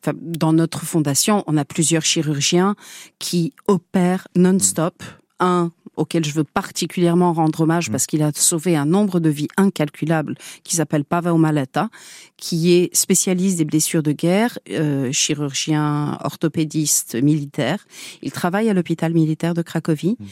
[0.03, 2.75] enfin, dans notre fondation, on a plusieurs chirurgiens
[3.19, 5.03] qui opèrent non-stop.
[5.43, 7.93] Un auquel je veux particulièrement rendre hommage mm.
[7.93, 11.89] parce qu'il a sauvé un nombre de vies incalculables, qui s'appelle Pavel Maleta,
[12.37, 17.87] qui est spécialiste des blessures de guerre, euh, chirurgien orthopédiste militaire.
[18.23, 20.17] Il travaille à l'hôpital militaire de Cracovie.
[20.19, 20.25] Mm.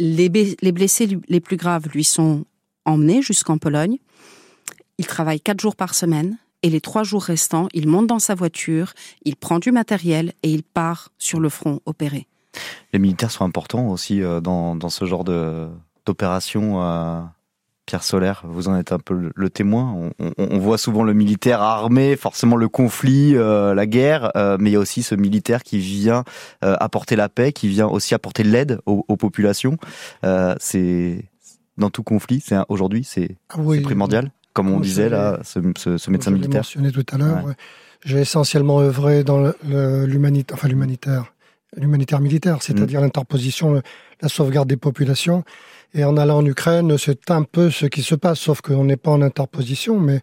[0.00, 2.44] Les, les blessés les plus graves lui sont
[2.88, 3.98] emmené jusqu'en Pologne.
[4.98, 8.34] Il travaille quatre jours par semaine et les trois jours restants, il monte dans sa
[8.34, 8.92] voiture,
[9.24, 12.26] il prend du matériel et il part sur le front opérer.
[12.92, 16.82] Les militaires sont importants aussi euh, dans, dans ce genre d'opération.
[16.82, 17.20] Euh,
[17.86, 20.10] Pierre Solaire, vous en êtes un peu le, témoin.
[20.36, 24.76] On, voit souvent le militaire armé, forcément le conflit, euh, la guerre, mais il y
[24.76, 26.24] a aussi ce militaire qui vient
[26.60, 29.78] apporter la paix, qui vient aussi apporter l'aide aux, aux, populations.
[30.58, 31.24] c'est
[31.78, 35.58] dans tout conflit, c'est aujourd'hui, c'est ah primordial, comme on disait là, ce,
[36.10, 36.64] médecin militaire.
[36.64, 37.44] Je mentionné tout à l'heure.
[38.04, 41.32] J'ai essentiellement œuvré dans l'humanitaire, enfin l'humanitaire,
[41.76, 43.04] l'humanitaire militaire, c'est-à-dire mm.
[43.04, 43.82] l'interposition,
[44.20, 45.44] la sauvegarde des populations.
[45.94, 48.96] Et en allant en Ukraine, c'est un peu ce qui se passe, sauf qu'on n'est
[48.96, 50.20] pas en interposition, mais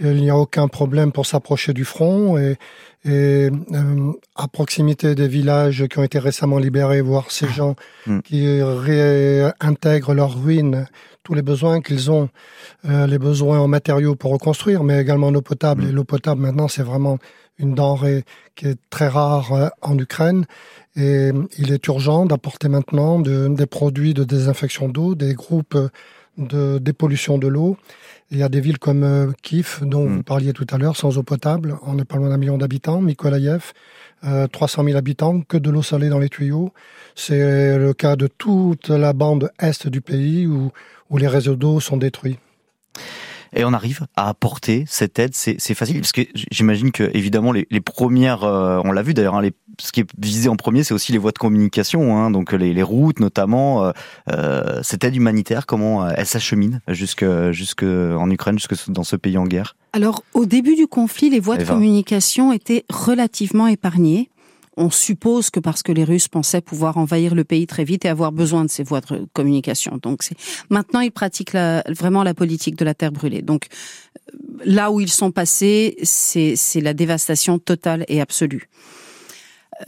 [0.00, 2.56] il n'y a aucun problème pour s'approcher du front et,
[3.04, 7.52] et euh, à proximité des villages qui ont été récemment libérés, voir ces ah.
[7.52, 8.20] gens hmm.
[8.20, 10.86] qui réintègrent leurs ruines,
[11.24, 12.28] tous les besoins qu'ils ont,
[12.84, 15.82] euh, les besoins en matériaux pour reconstruire, mais également en eau potable.
[15.82, 15.88] Hmm.
[15.88, 17.18] Et l'eau potable maintenant, c'est vraiment
[17.58, 20.46] une denrée qui est très rare euh, en Ukraine.
[20.96, 25.78] Et il est urgent d'apporter maintenant de, des produits de désinfection d'eau, des groupes
[26.38, 27.76] de dépollution de l'eau
[28.32, 30.24] il y a des villes comme euh, Kiev, dont vous mm.
[30.24, 31.76] parliez tout à l'heure, sans eau potable.
[31.82, 33.02] On n'est pas loin d'un million d'habitants.
[33.02, 33.72] Mykolaïev,
[34.24, 36.72] euh, 300 000 habitants, que de l'eau salée dans les tuyaux.
[37.14, 40.72] C'est le cas de toute la bande est du pays où,
[41.10, 42.38] où les réseaux d'eau sont détruits.
[43.54, 47.64] Et on arrive à apporter cette aide, c'est facile parce que j'imagine que évidemment les,
[47.80, 51.12] premières, euh, on l'a vu d'ailleurs, hein, ce qui est visé en premier, c'est aussi
[51.12, 53.84] les voies de communication, hein, donc les, routes notamment.
[53.84, 53.92] Euh,
[54.30, 59.36] euh, cette aide humanitaire, comment elle s'achemine jusque jusque en Ukraine, jusque dans ce pays
[59.36, 59.76] en guerre?
[59.92, 64.30] Alors au début du conflit, les voies de communication étaient relativement épargnées
[64.76, 68.08] on suppose que parce que les Russes pensaient pouvoir envahir le pays très vite et
[68.08, 69.98] avoir besoin de ces voies de communication.
[70.02, 70.22] Donc
[70.70, 71.56] maintenant ils pratiquent
[71.88, 73.42] vraiment la politique de la terre brûlée.
[73.42, 73.66] Donc
[74.32, 78.68] euh, là où ils sont passés, c'est la dévastation totale et absolue.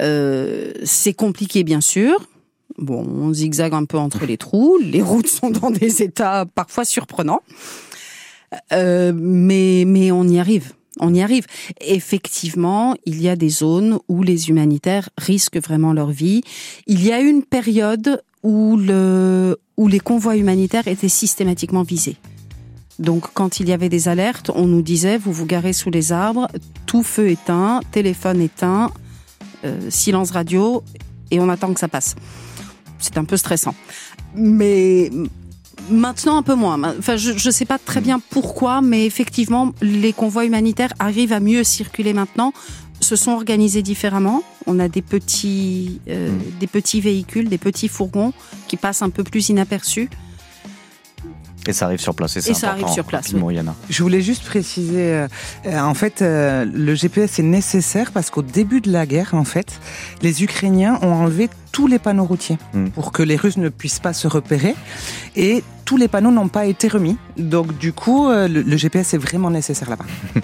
[0.00, 2.28] Euh, c'est compliqué bien sûr.
[2.76, 4.78] Bon, on zigzague un peu entre les trous.
[4.78, 7.42] Les routes sont dans des états parfois surprenants,
[8.72, 11.46] euh, mais mais on y arrive on y arrive.
[11.80, 16.42] Effectivement, il y a des zones où les humanitaires risquent vraiment leur vie.
[16.86, 22.16] Il y a une période où, le, où les convois humanitaires étaient systématiquement visés.
[22.98, 26.12] Donc quand il y avait des alertes, on nous disait, vous vous garez sous les
[26.12, 26.48] arbres,
[26.86, 28.92] tout feu éteint, téléphone éteint,
[29.64, 30.84] euh, silence radio,
[31.30, 32.14] et on attend que ça passe.
[32.98, 33.74] C'est un peu stressant.
[34.36, 35.10] Mais
[35.90, 36.80] Maintenant un peu moins.
[36.98, 41.40] Enfin, je ne sais pas très bien pourquoi, mais effectivement, les convois humanitaires arrivent à
[41.40, 42.52] mieux circuler maintenant.
[43.00, 44.42] Se sont organisés différemment.
[44.66, 46.58] On a des petits, euh, hmm.
[46.58, 48.32] des petits véhicules, des petits fourgons
[48.66, 50.08] qui passent un peu plus inaperçus.
[51.66, 53.34] Et ça arrive sur place, et, ça arrive sur place.
[53.88, 55.28] Je voulais juste préciser, euh,
[55.66, 59.80] euh, en fait, le GPS est nécessaire parce qu'au début de la guerre, en fait,
[60.22, 62.88] les Ukrainiens ont enlevé tous les panneaux routiers hmm.
[62.90, 64.76] pour que les Russes ne puissent pas se repérer.
[65.34, 67.16] Et tous les panneaux n'ont pas été remis.
[67.36, 70.06] Donc du coup, euh, le, GPS est vraiment nécessaire là-bas.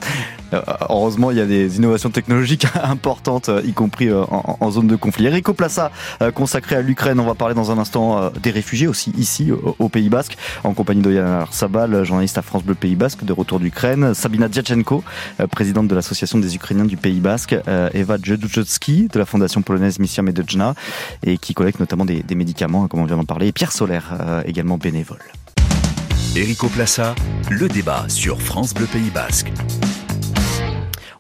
[0.52, 4.96] Euh, heureusement, il y a des innovations technologiques importantes, euh, y compris en, zone de
[4.96, 5.26] conflit.
[5.26, 5.90] Erico Plassa,
[6.34, 10.08] consacré à l'Ukraine, on va parler dans un instant des réfugiés aussi ici au, Pays
[10.08, 14.48] Basque, en compagnie d'Oyana Sabal, journaliste à France Bleu Pays Basque, de retour d'Ukraine, Sabina
[14.48, 15.02] Diachenko,
[15.50, 17.56] présidente de l'Association des Ukrainiens du Pays Basque,
[17.94, 20.74] Eva Djedouchowski de la Fondation polonaise Missia Medejna,
[21.24, 24.14] et qui collecte notamment des, médicaments, comme on vient d'en parler, et Pierre Solaire,
[24.46, 25.20] également bénévole.
[26.36, 27.14] Erico Plassa,
[27.50, 29.50] le débat sur France Bleu Pays Basque.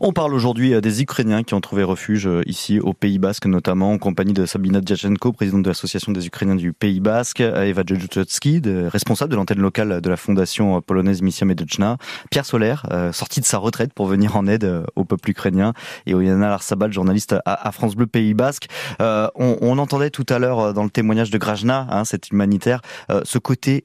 [0.02, 3.44] On parle aujourd'hui euh, des Ukrainiens qui ont trouvé refuge euh, ici au Pays Basque,
[3.46, 7.64] notamment en compagnie de Sabina Djachenko, présidente de l'Association des Ukrainiens du Pays Basque, euh,
[7.64, 11.98] Eva Djudjutski, responsable de l'antenne locale de la fondation polonaise Missia Medechna,
[12.30, 15.74] Pierre Solaire, sorti de sa retraite pour venir en aide au peuple ukrainien,
[16.06, 18.66] et Oyana Larsabal, journaliste à, France Bleu Pays Basque.
[18.98, 22.80] on, entendait tout à l'heure dans le témoignage de Grajna, hein, cet humanitaire,
[23.24, 23.84] ce côté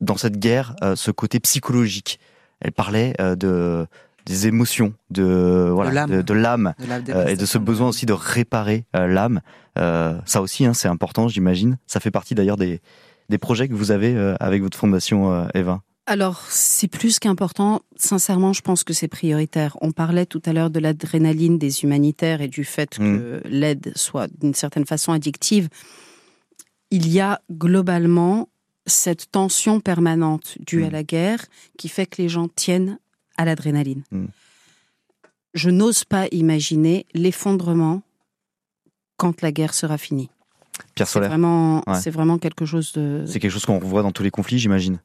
[0.00, 2.20] dans cette guerre euh, ce côté psychologique.
[2.60, 3.86] Elle parlait euh, de
[4.26, 6.74] des émotions, de voilà, de l'âme
[7.08, 9.40] euh, et de ce besoin aussi de réparer l'âme.
[9.76, 11.78] ça aussi, hein, c'est important, j'imagine.
[11.86, 12.80] Ça fait partie d'ailleurs des
[13.30, 15.82] des projets que vous avez avec votre fondation, Eva.
[16.06, 17.80] Alors, c'est plus qu'important.
[17.96, 19.76] Sincèrement, je pense que c'est prioritaire.
[19.80, 23.02] On parlait tout à l'heure de l'adrénaline des humanitaires et du fait mm.
[23.02, 25.68] que l'aide soit d'une certaine façon addictive.
[26.90, 28.48] Il y a globalement
[28.86, 30.92] cette tension permanente due à mm.
[30.92, 31.44] la guerre
[31.78, 32.98] qui fait que les gens tiennent
[33.36, 34.02] à l'adrénaline.
[34.10, 34.26] Mm.
[35.54, 38.02] Je n'ose pas imaginer l'effondrement
[39.16, 40.30] quand la guerre sera finie.
[40.94, 41.28] Pierre Solaire.
[41.28, 43.24] C'est vraiment, c'est vraiment quelque chose de.
[43.26, 44.98] C'est quelque chose qu'on revoit dans tous les conflits, j'imagine.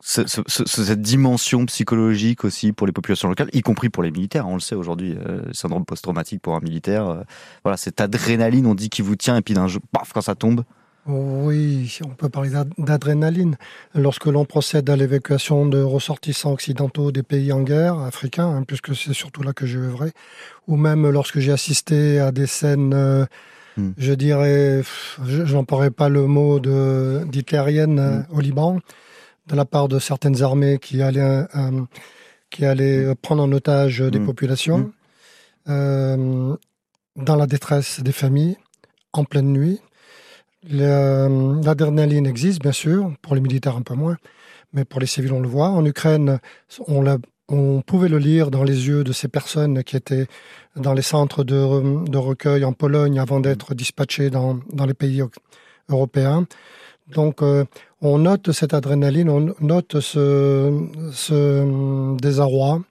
[0.00, 4.60] cette dimension psychologique aussi pour les populations locales, y compris pour les militaires, on le
[4.60, 7.08] sait aujourd'hui, euh, syndrome post-traumatique pour un militaire.
[7.08, 7.22] Euh,
[7.64, 10.34] voilà, cette adrénaline, on dit qui vous tient, et puis d'un jeu, paf, quand ça
[10.34, 10.62] tombe,
[11.08, 13.56] oui, on peut parler d'adrénaline.
[13.94, 18.94] Lorsque l'on procède à l'évacuation de ressortissants occidentaux des pays en guerre, africains, hein, puisque
[18.94, 20.12] c'est surtout là que j'ai œuvré,
[20.66, 23.24] ou même lorsque j'ai assisté à des scènes, euh,
[23.78, 23.92] hmm.
[23.96, 24.82] je dirais,
[25.24, 28.24] j'emploierai pas le mot de d'hitlérienne euh, hmm.
[28.36, 28.80] au Liban,
[29.46, 31.82] de la part de certaines armées qui allaient, euh,
[32.50, 33.14] qui allaient hmm.
[33.14, 34.92] prendre en otage des populations,
[35.66, 36.56] dans
[37.36, 38.58] la détresse des familles,
[39.12, 39.80] en pleine nuit
[40.64, 44.16] L'adrénaline existe, bien sûr, pour les militaires un peu moins,
[44.72, 45.68] mais pour les civils, on le voit.
[45.68, 46.40] En Ukraine,
[47.48, 50.26] on, pouvait le lire dans les yeux de ces personnes qui étaient
[50.76, 55.22] dans les centres de, recueil en Pologne avant d'être dispatchés dans, les pays
[55.88, 56.46] européens.
[57.08, 57.64] Donc, euh,
[58.02, 60.70] on note cette adrénaline, on note ce,
[62.20, 62.82] désarroi,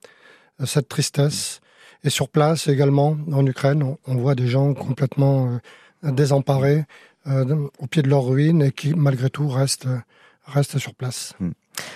[0.65, 1.59] cette tristesse.
[2.03, 5.59] Et sur place également, en Ukraine, on, voit des gens complètement
[6.03, 6.83] euh, désemparés euh,
[7.27, 9.87] au pied de leur ruine et qui, malgré tout, restent,
[10.45, 11.33] restent sur place.
[11.39, 11.51] Hmm.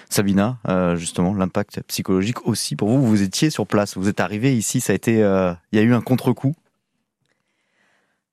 [0.10, 3.06] Sabina, euh, justement, l'impact psychologique aussi pour vous.
[3.06, 5.86] Vous étiez sur place, vous êtes arrivé ici, ça a été, euh, il y a
[5.86, 6.54] eu un contre-coup.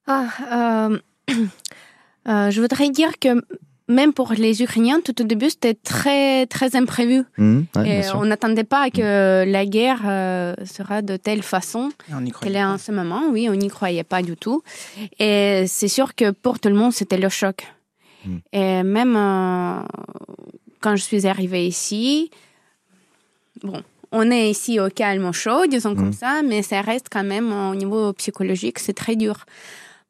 [0.06, 0.88] Ah,
[2.26, 3.42] je voudrais dire que
[3.88, 7.24] même pour les Ukrainiens, tout au début, c'était très, très imprévu.
[7.38, 9.50] Mmh, et on n'attendait pas que mmh.
[9.50, 11.90] la guerre euh, sera de telle façon
[12.40, 13.22] qu'elle est en ce moment.
[13.30, 14.62] Oui, on n'y croyait pas du tout.
[15.18, 17.66] Et c'est sûr que pour tout le monde, c'était le choc.
[18.26, 18.36] Mmh.
[18.52, 19.80] Et même euh,
[20.80, 22.30] quand je suis arrivée ici,
[23.62, 27.24] bon, on est ici au calme, au chaud, disons comme ça, mais ça reste quand
[27.24, 29.46] même au niveau psychologique, c'est très dur.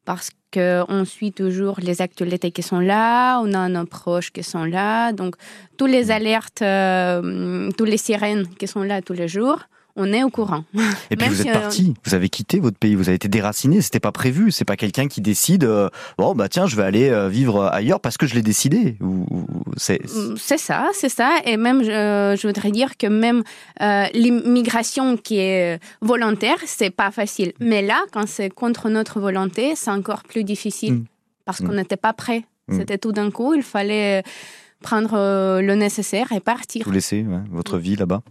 [0.05, 4.65] Parce qu'on suit toujours les actualités qui sont là, on a nos proches qui sont
[4.65, 5.35] là, donc
[5.77, 9.59] tous les alertes, euh, tous les sirènes qui sont là tous les jours
[9.99, 10.63] on est au courant.
[11.11, 13.99] Et puis vous êtes parti, vous avez quitté votre pays, vous avez été déraciné, c'était
[13.99, 17.27] pas prévu, c'est pas quelqu'un qui décide euh, bon bah tiens, je vais aller euh,
[17.27, 18.97] vivre ailleurs parce que je l'ai décidé
[19.75, 23.43] c'est mm, C'est ça, c'est ça et même je, voudrais dire que même
[23.81, 27.51] euh, l'immigration qui est volontaire, c'est pas facile.
[27.59, 31.05] Mais là quand c'est contre notre volonté, c'est encore plus difficile mm.
[31.43, 31.75] parce qu'on mm.
[31.75, 32.45] n'était pas prêt.
[32.71, 34.21] C'était tout d'un coup, il fallait
[34.83, 36.85] prendre le nécessaire et partir.
[36.85, 38.21] Vous laissez votre vie là-bas.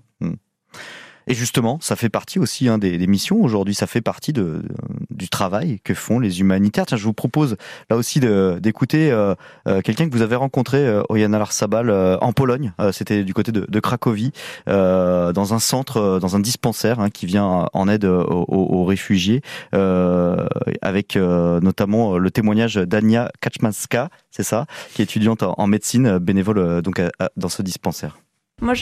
[1.29, 5.79] Et justement, ça fait partie aussi hein, des, missions aujourd'hui, ça fait partie du travail
[5.85, 6.87] que font les humanitaires.
[6.87, 7.57] Tiens, je vous propose
[7.91, 9.35] là aussi d'écouter euh,
[9.67, 12.73] euh, quelqu'un que vous avez rencontré, euh, Oyana Larsabal, euh, en Pologne.
[12.93, 14.33] C'était du côté de, Cracovie,
[14.67, 21.17] dans un centre, dans un dispensaire hein, qui vient en aide aux, aux réfugiés, avec
[21.17, 27.03] notamment le témoignage d'Ania Kaczmanska, c'est ça, qui est étudiante en, médecine, bénévole donc
[27.37, 28.19] dans ce dispensaire.
[28.61, 28.75] Une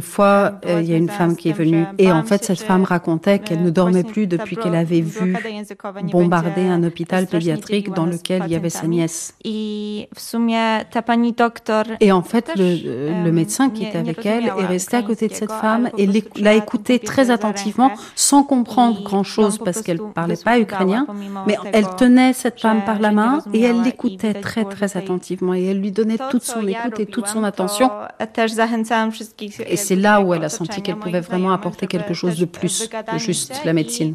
[0.00, 3.40] fois, il y a une femme qui est venue et en fait cette femme racontait
[3.40, 5.36] qu'elle ne dormait plus depuis qu'elle avait vu
[6.12, 9.34] bombarder un hôpital pédiatrique dans lequel il y avait sa nièce.
[9.44, 10.08] Et
[12.12, 15.50] en fait, le, le médecin qui était avec elle est resté à côté de cette
[15.52, 21.04] femme et l'a écoutée très attentivement sans comprendre grand-chose parce qu'elle parlait pas ukrainien,
[21.48, 25.64] mais elle tenait cette femme par la main et elle l'écoutait très très attentivement et
[25.64, 27.90] elle lui donnait toute son écoute et toute son attention.
[29.66, 32.88] Et c'est là où elle a senti qu'elle pouvait vraiment apporter quelque chose de plus
[32.88, 34.14] que juste la médecine.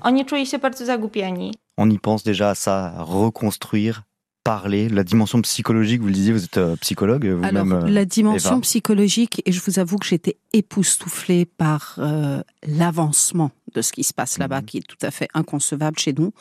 [1.78, 4.04] On y pense déjà à ça, reconstruire
[4.44, 7.72] parler, la dimension psychologique, vous le disiez, vous êtes euh, psychologue vous-même.
[7.72, 13.82] Alors, la dimension psychologique, et je vous avoue que j'étais époustouflée par euh, l'avancement de
[13.82, 14.66] ce qui se passe là-bas, mhm.
[14.66, 16.34] qui est tout à fait inconcevable chez nous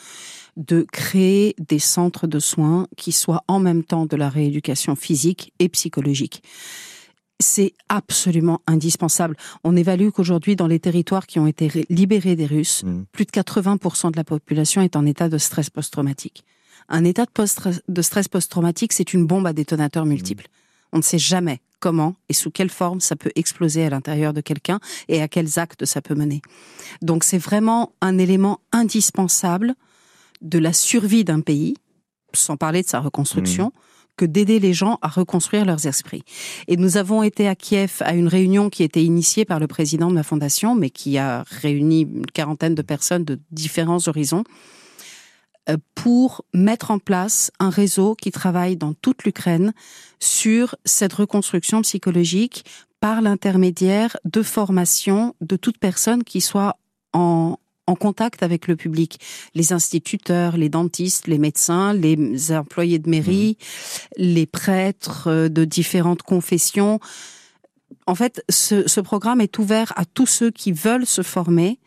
[0.57, 5.53] de créer des centres de soins qui soient en même temps de la rééducation physique
[5.59, 6.43] et psychologique
[7.43, 9.37] c'est absolument indispensable.
[9.65, 13.03] On évalue qu'aujourd'hui, dans les territoires qui ont été libérés des Russes, mmh.
[13.13, 16.45] plus de 80% de la population est en état de stress post-traumatique.
[16.93, 20.45] Un état de, stress post-traumatique, c'est une bombe à détonateur multiple.
[20.45, 20.87] Mmh.
[20.93, 24.43] On ne sait jamais comment et sous quelle forme ça peut exploser à l'intérieur de
[24.43, 24.79] quelqu'un
[25.09, 26.43] et à quels actes ça peut mener.
[27.01, 29.75] Donc c'est vraiment un élément indispensable
[30.43, 31.75] de la survie d'un pays,
[32.35, 33.71] sans parler de sa reconstruction, mmh.
[34.19, 36.25] que d'aider les gens à reconstruire leurs esprits.
[36.69, 40.11] Et nous avons été à Kiev à une réunion qui était initiée par le président
[40.11, 44.45] de ma fondation, mais qui a réuni une quarantaine de personnes de différents horizons
[45.95, 49.73] pour mettre en place un réseau qui travaille dans toute l'Ukraine
[50.19, 52.65] sur cette reconstruction psychologique
[53.01, 56.79] par l'intermédiaire de formation de toute personne qui soit
[57.13, 59.19] en, en contact avec le public.
[59.55, 64.23] Les instituteurs, les dentistes, les médecins, les employés de mairie, mmh.
[64.23, 67.01] les prêtres euh, de différentes confessions.
[68.07, 71.79] En fait, ce, ce programme est ouvert à tous ceux qui veulent se former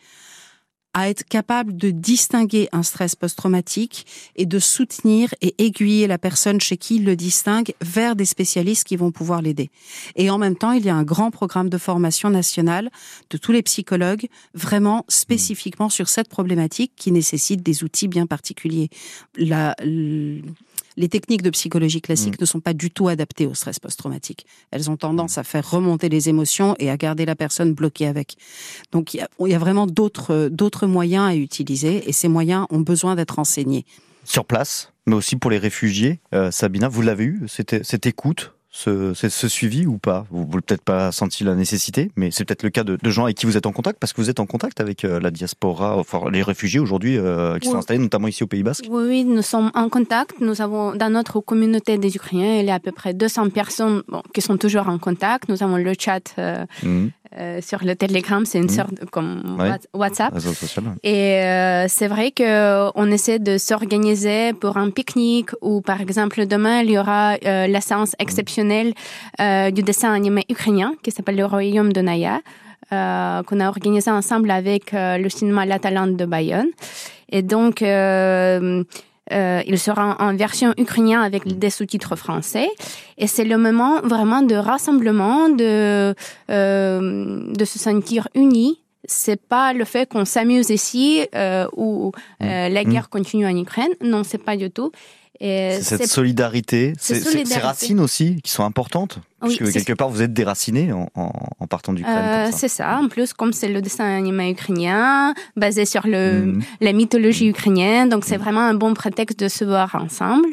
[0.95, 6.61] à être capable de distinguer un stress post-traumatique et de soutenir et aiguiller la personne
[6.61, 9.69] chez qui il le distingue vers des spécialistes qui vont pouvoir l'aider.
[10.15, 12.89] Et en même temps, il y a un grand programme de formation nationale
[13.29, 18.89] de tous les psychologues, vraiment spécifiquement sur cette problématique qui nécessite des outils bien particuliers.
[20.97, 22.41] Les techniques de psychologie classique mm.
[22.41, 24.45] ne sont pas du tout adaptées au stress post-traumatique.
[24.71, 25.39] Elles ont tendance mm.
[25.39, 28.37] à faire remonter les émotions et à garder la personne bloquée avec.
[28.91, 33.15] Donc il y a, vraiment d'autres d'autres moyens à utiliser et ces moyens ont besoin
[33.15, 33.85] d'être enseignés.
[34.23, 38.54] Sur place, mais aussi pour les réfugiés, euh, Sabina, vous l'avez eu, cette écoute?
[38.75, 40.25] Ce, ce, suivi ou pas?
[40.31, 43.23] Vous n'avez peut-être pas senti la nécessité, mais c'est peut-être le cas de, de, gens
[43.23, 45.31] avec qui vous êtes en contact, parce que vous êtes en contact avec euh, la
[45.31, 49.03] diaspora, enfin, les réfugiés aujourd'hui euh, qui sont installés, notamment ici au Pays Basque Oui,
[49.07, 50.41] oui, nous sommes en contact.
[50.41, 54.03] Nous avons, dans notre communauté des Ukrainiens, il y a à peu près 200 personnes
[54.09, 55.47] bon, qui sont toujours en contact.
[55.47, 57.07] Nous avons le chat euh, mmh.
[57.37, 58.69] Euh, sur le Telegram, c'est une mmh.
[58.69, 59.57] sorte de, comme
[59.93, 60.33] WhatsApp.
[61.03, 66.45] Et euh, c'est vrai que on essaie de s'organiser pour un pique-nique ou par exemple
[66.45, 68.23] demain il y aura euh, la séance mmh.
[68.23, 68.93] exceptionnelle
[69.73, 72.41] du dessin animé ukrainien qui s'appelle Le Royaume de Naya.
[72.89, 76.69] qu'on a organisé ensemble avec le cinéma La Talente de Bayonne.
[77.29, 77.81] Et donc,
[79.31, 82.69] euh, il sera en version ukrainienne avec des sous-titres français.
[83.17, 86.13] Et c'est le moment vraiment de rassemblement, de,
[86.49, 88.81] euh, de se sentir unis.
[89.07, 92.11] C'est pas le fait qu'on s'amuse ici euh, ou
[92.41, 93.91] euh, la guerre continue en Ukraine.
[94.01, 94.91] Non, c'est pas du tout.
[95.39, 100.33] C'est cette solidarité, ces racines aussi qui sont importantes, oui, puisque quelque part vous êtes
[100.33, 102.47] déraciné en, en, partant d'Ukraine.
[102.49, 102.97] Euh, c'est ça.
[102.97, 106.61] En plus, comme c'est le dessin animé ukrainien, basé sur le, mhm.
[106.81, 108.43] la mythologie ukrainienne, donc c'est mhm.
[108.43, 110.47] vraiment un bon prétexte de se voir ensemble.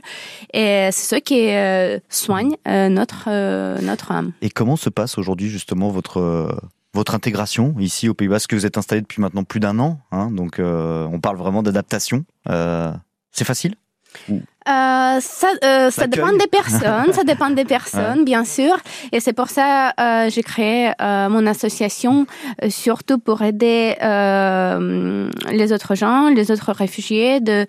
[0.52, 3.28] Et c'est ce qui euh, soigne euh, notre
[3.82, 4.32] notre âme.
[4.42, 6.60] Et comment se passe aujourd'hui justement votre
[6.94, 10.00] votre intégration ici au Pays Basque que vous êtes installé depuis maintenant plus d'un an,
[10.10, 12.24] hein, donc on parle vraiment d'adaptation.
[12.46, 13.76] c'est facile?
[14.68, 18.76] Euh, ça, euh, ça dépend des personnes, ça dépend des personnes, bien sûr.
[19.10, 22.26] Et c'est pour ça euh, j'ai créé euh, mon association,
[22.62, 27.66] euh, surtout pour aider euh, les autres gens, les autres réfugiés de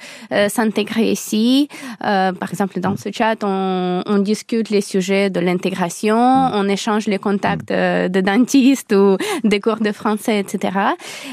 [0.49, 1.67] s'intégrer ici.
[1.99, 6.51] par exemple, dans ce chat, on, on discute les sujets de l'intégration, mm.
[6.53, 10.77] on échange les contacts de dentistes ou des cours de français, etc.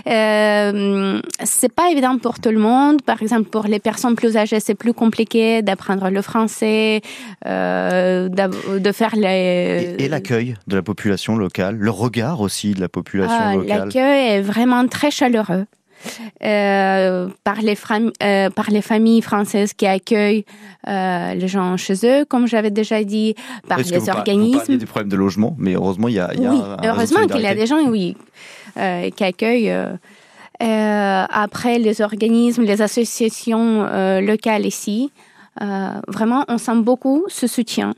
[0.04, 3.02] c'est pas évident pour tout le monde.
[3.02, 7.00] Par exemple, pour les personnes plus âgées, c'est plus compliqué d'apprendre le français,
[7.46, 9.96] euh, de faire les...
[9.98, 13.84] Et, l'accueil de la population locale, le regard aussi de la population ah, locale.
[13.84, 15.66] L'accueil est vraiment très chaleureux.
[16.42, 17.76] Euh, par, les
[18.22, 20.46] euh, par les familles françaises qui accueillent
[20.86, 23.34] les gens chez eux, comme j'avais déjà dit,
[23.68, 24.62] par les organismes.
[24.68, 26.30] Il y a des problèmes de logement, mais heureusement, il y a.
[26.32, 28.16] Il y a oui, heureusement qu'il y a des gens, oui,
[28.74, 29.74] qui accueillent.
[30.58, 33.86] après, les organismes, les associations
[34.22, 35.29] locales ici, euh,
[35.60, 37.94] vraiment, on sent beaucoup ce soutien.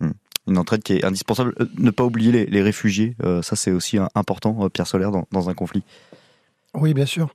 [0.00, 0.12] Hmm.
[0.46, 1.54] Une entraide qui est indispensable.
[1.60, 5.54] Euh, ne pas oublier les, réfugiés, euh, ça c'est aussi important, Pierre Solaire, dans, un
[5.54, 5.82] conflit.
[6.74, 7.28] Oui, bien sûr.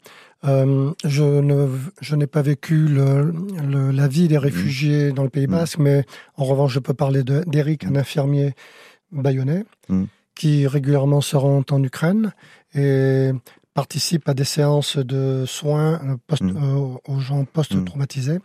[0.44, 1.68] je, ne,
[2.00, 5.14] je n'ai pas vécu le, la vie des réfugiés hmm.
[5.14, 5.52] dans le Pays hmm.
[5.52, 6.06] Basque, mais
[6.38, 8.54] en revanche, je peux parler d'Eric, un infirmier
[9.12, 9.66] bayonnais,
[10.36, 12.34] qui régulièrement se rend en Ukraine
[12.74, 13.32] et
[13.74, 16.00] participe à des séances de soins
[17.06, 18.40] aux gens post-traumatisés.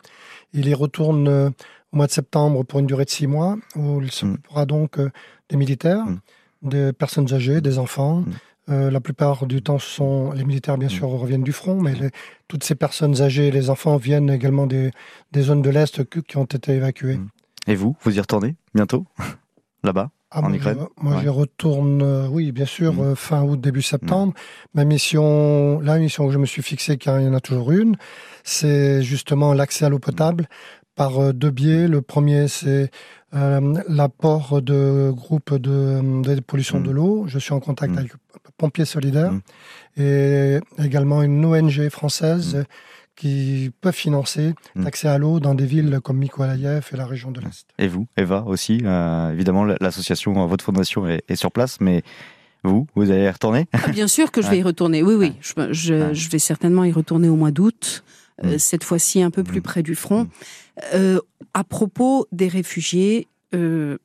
[0.53, 1.51] Il y retourne euh,
[1.93, 4.67] au mois de septembre pour une durée de six mois, où il s'occupera mm.
[4.67, 5.11] donc euh,
[5.49, 6.21] des militaires, mm.
[6.63, 8.21] des personnes âgées, des enfants.
[8.21, 8.33] Mm.
[8.69, 11.95] Euh, la plupart du temps, ce sont les militaires, bien sûr, reviennent du front, mais
[12.49, 14.91] toutes ces personnes âgées, les enfants, viennent également des,
[15.37, 17.21] zones de l'Est qui ont été évacuées.
[17.69, 19.07] Et vous, vous y retournez bientôt?
[19.85, 20.11] Là-bas?
[20.45, 20.79] Ah, en Ukraine?
[21.01, 24.33] Moi, j'y retourne, oui, bien sûr, fin août, début septembre.
[24.75, 27.73] Ma mission, la mission que je me suis fixée, car il y en a toujours
[27.73, 27.97] une,
[28.45, 30.49] c'est justement l'accès à l'eau potable
[30.97, 31.87] par euh, deux biais.
[31.87, 32.91] Le premier, c'est
[33.35, 36.95] euh, l'apport de groupes de, de pollution de mm.
[36.95, 37.25] l'eau.
[37.29, 37.99] Je suis en contact mm.
[37.99, 38.13] avec
[38.57, 39.41] Pompiers Solidaires mm.
[39.99, 42.65] et également une ONG française
[43.17, 47.41] qui peut financer l'accès à l'eau dans des villes comme Mykolaïev et la région de
[47.41, 47.67] l'Est.
[47.79, 52.03] Et vous, Eva aussi, euh, évidemment, l'association, votre fondation est, est sur place, mais
[52.63, 53.67] vous, vous allez y retourner?
[53.73, 55.03] Ah, Bien sûr que je vais y retourner.
[55.03, 55.33] Oui, oui.
[55.41, 58.05] Je, je, je, vais certainement y retourner au mois d'août.
[58.45, 58.59] Euh, mm.
[58.59, 59.63] cette fois-ci un peu plus mm.
[59.63, 60.29] près du front.
[60.95, 61.21] Euh,
[61.55, 63.97] à propos des réfugiés, euh,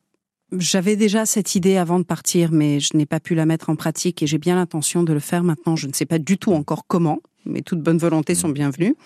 [0.56, 3.76] j'avais déjà cette idée avant de partir, mais je n'ai pas pu la mettre en
[3.76, 5.76] pratique et j'ai bien l'intention de le faire maintenant.
[5.76, 8.96] Je ne sais pas du tout encore comment, mais toutes bonnes volontés sont bienvenues.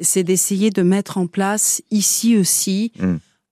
[0.00, 2.92] C'est d'essayer de mettre en place ici aussi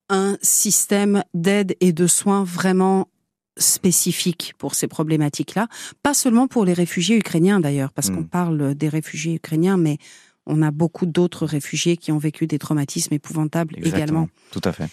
[0.09, 3.09] un système d'aide et de soins vraiment
[3.57, 5.67] spécifique pour ces problématiques-là.
[6.03, 9.97] Pas seulement pour les réfugiés ukrainiens d'ailleurs, parce qu'on parle des réfugiés ukrainiens, mais
[10.45, 14.29] on a beaucoup d'autres réfugiés qui ont vécu des traumatismes épouvantables également.
[14.51, 14.89] Tout à fait.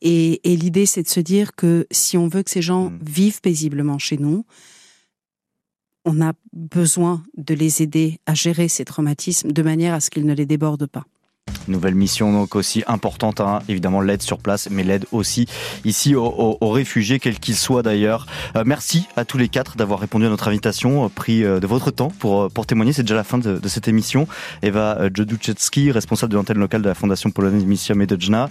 [0.00, 2.98] Et, l'idée, c'est de se dire que si on veut que ces gens mm.
[3.02, 4.44] vivent paisiblement chez nous,
[6.08, 10.24] on a besoin de les aider à gérer ces traumatismes de manière à ce qu'ils
[10.24, 11.04] ne les débordent pas.
[11.68, 13.60] Nouvelle mission donc aussi importante, hein.
[13.68, 15.46] évidemment l'aide sur place, mais l'aide aussi
[15.84, 18.26] ici aux, réfugiés, quels qu'ils soient d'ailleurs.
[18.56, 21.66] Euh, merci à tous les quatre d'avoir répondu à notre invitation, euh, pris euh, de
[21.66, 22.92] votre temps pour, pour témoigner.
[22.92, 24.26] C'est déjà la fin de, cette émission.
[24.62, 28.48] Eva Joduchecki, responsable de l'antenne locale de la Fondation polonaise Missia Medejna.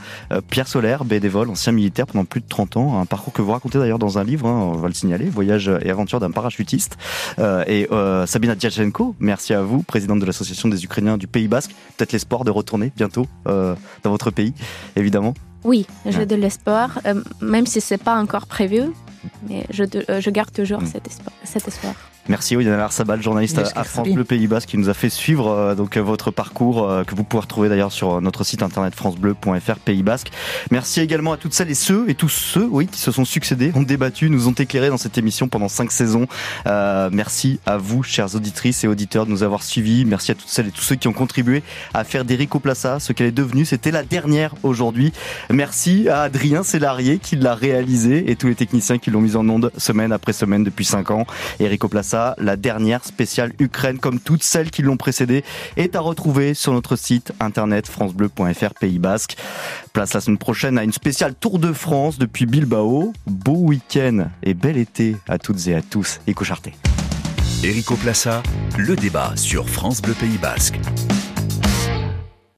[0.49, 3.01] Pierre Solaire, bénévole, ancien militaire pendant plus de 30 ans.
[3.01, 5.71] Un parcours que vous racontez d'ailleurs dans un livre, hein, on va le signaler, Voyage
[5.81, 6.97] et aventure d'un parachutiste.
[7.39, 7.87] et
[8.25, 11.71] Sabina Djachenko, merci à vous, présidente de l'association des Ukrainiens du Pays Basque.
[11.97, 14.53] Peut-être l'espoir de retourner bientôt euh, dans votre pays,
[14.95, 15.33] évidemment
[15.63, 18.83] Oui, j'ai de l'espoir, euh, même si ce n'est pas encore prévu,
[19.47, 20.87] mais je, euh, je garde toujours mm.
[20.87, 21.33] cet espoir.
[21.43, 21.95] Cet espoir.
[22.29, 25.75] Merci Yana Sabal, journaliste à France Bleu Pays Basque, qui nous a fait suivre euh,
[25.75, 30.03] donc votre parcours euh, que vous pouvez retrouver d'ailleurs sur notre site internet francebleu.fr Pays
[30.03, 30.31] Basque.
[30.69, 33.71] Merci également à toutes celles et ceux et tous ceux, oui, qui se sont succédés,
[33.75, 36.27] ont débattu, nous ont éclairés dans cette émission pendant cinq saisons.
[36.67, 40.03] Euh, merci à vous, chères auditrices et auditeurs, de nous avoir suivis.
[40.03, 41.63] Merci à toutes celles et tous ceux qui ont contribué
[41.93, 43.65] à faire d'Erico Plaza ce qu'elle est devenue.
[43.65, 45.13] C'était la dernière aujourd'hui.
[45.49, 49.47] Merci à Adrien Célarier qui l'a réalisé et tous les techniciens qui l'ont mise en
[49.47, 51.25] onde semaine après semaine depuis cinq ans.
[51.87, 55.43] Plaza, la dernière spéciale Ukraine, comme toutes celles qui l'ont précédée,
[55.75, 59.37] est à retrouver sur notre site internet francebleu.fr Pays Basque.
[59.93, 63.13] Place la semaine prochaine à une spéciale Tour de France depuis Bilbao.
[63.25, 66.19] Beau week-end et bel été à toutes et à tous.
[66.27, 66.73] Et Cocharté.
[67.63, 68.43] Erico Plaza,
[68.77, 70.79] le débat sur France Bleu Pays Basque.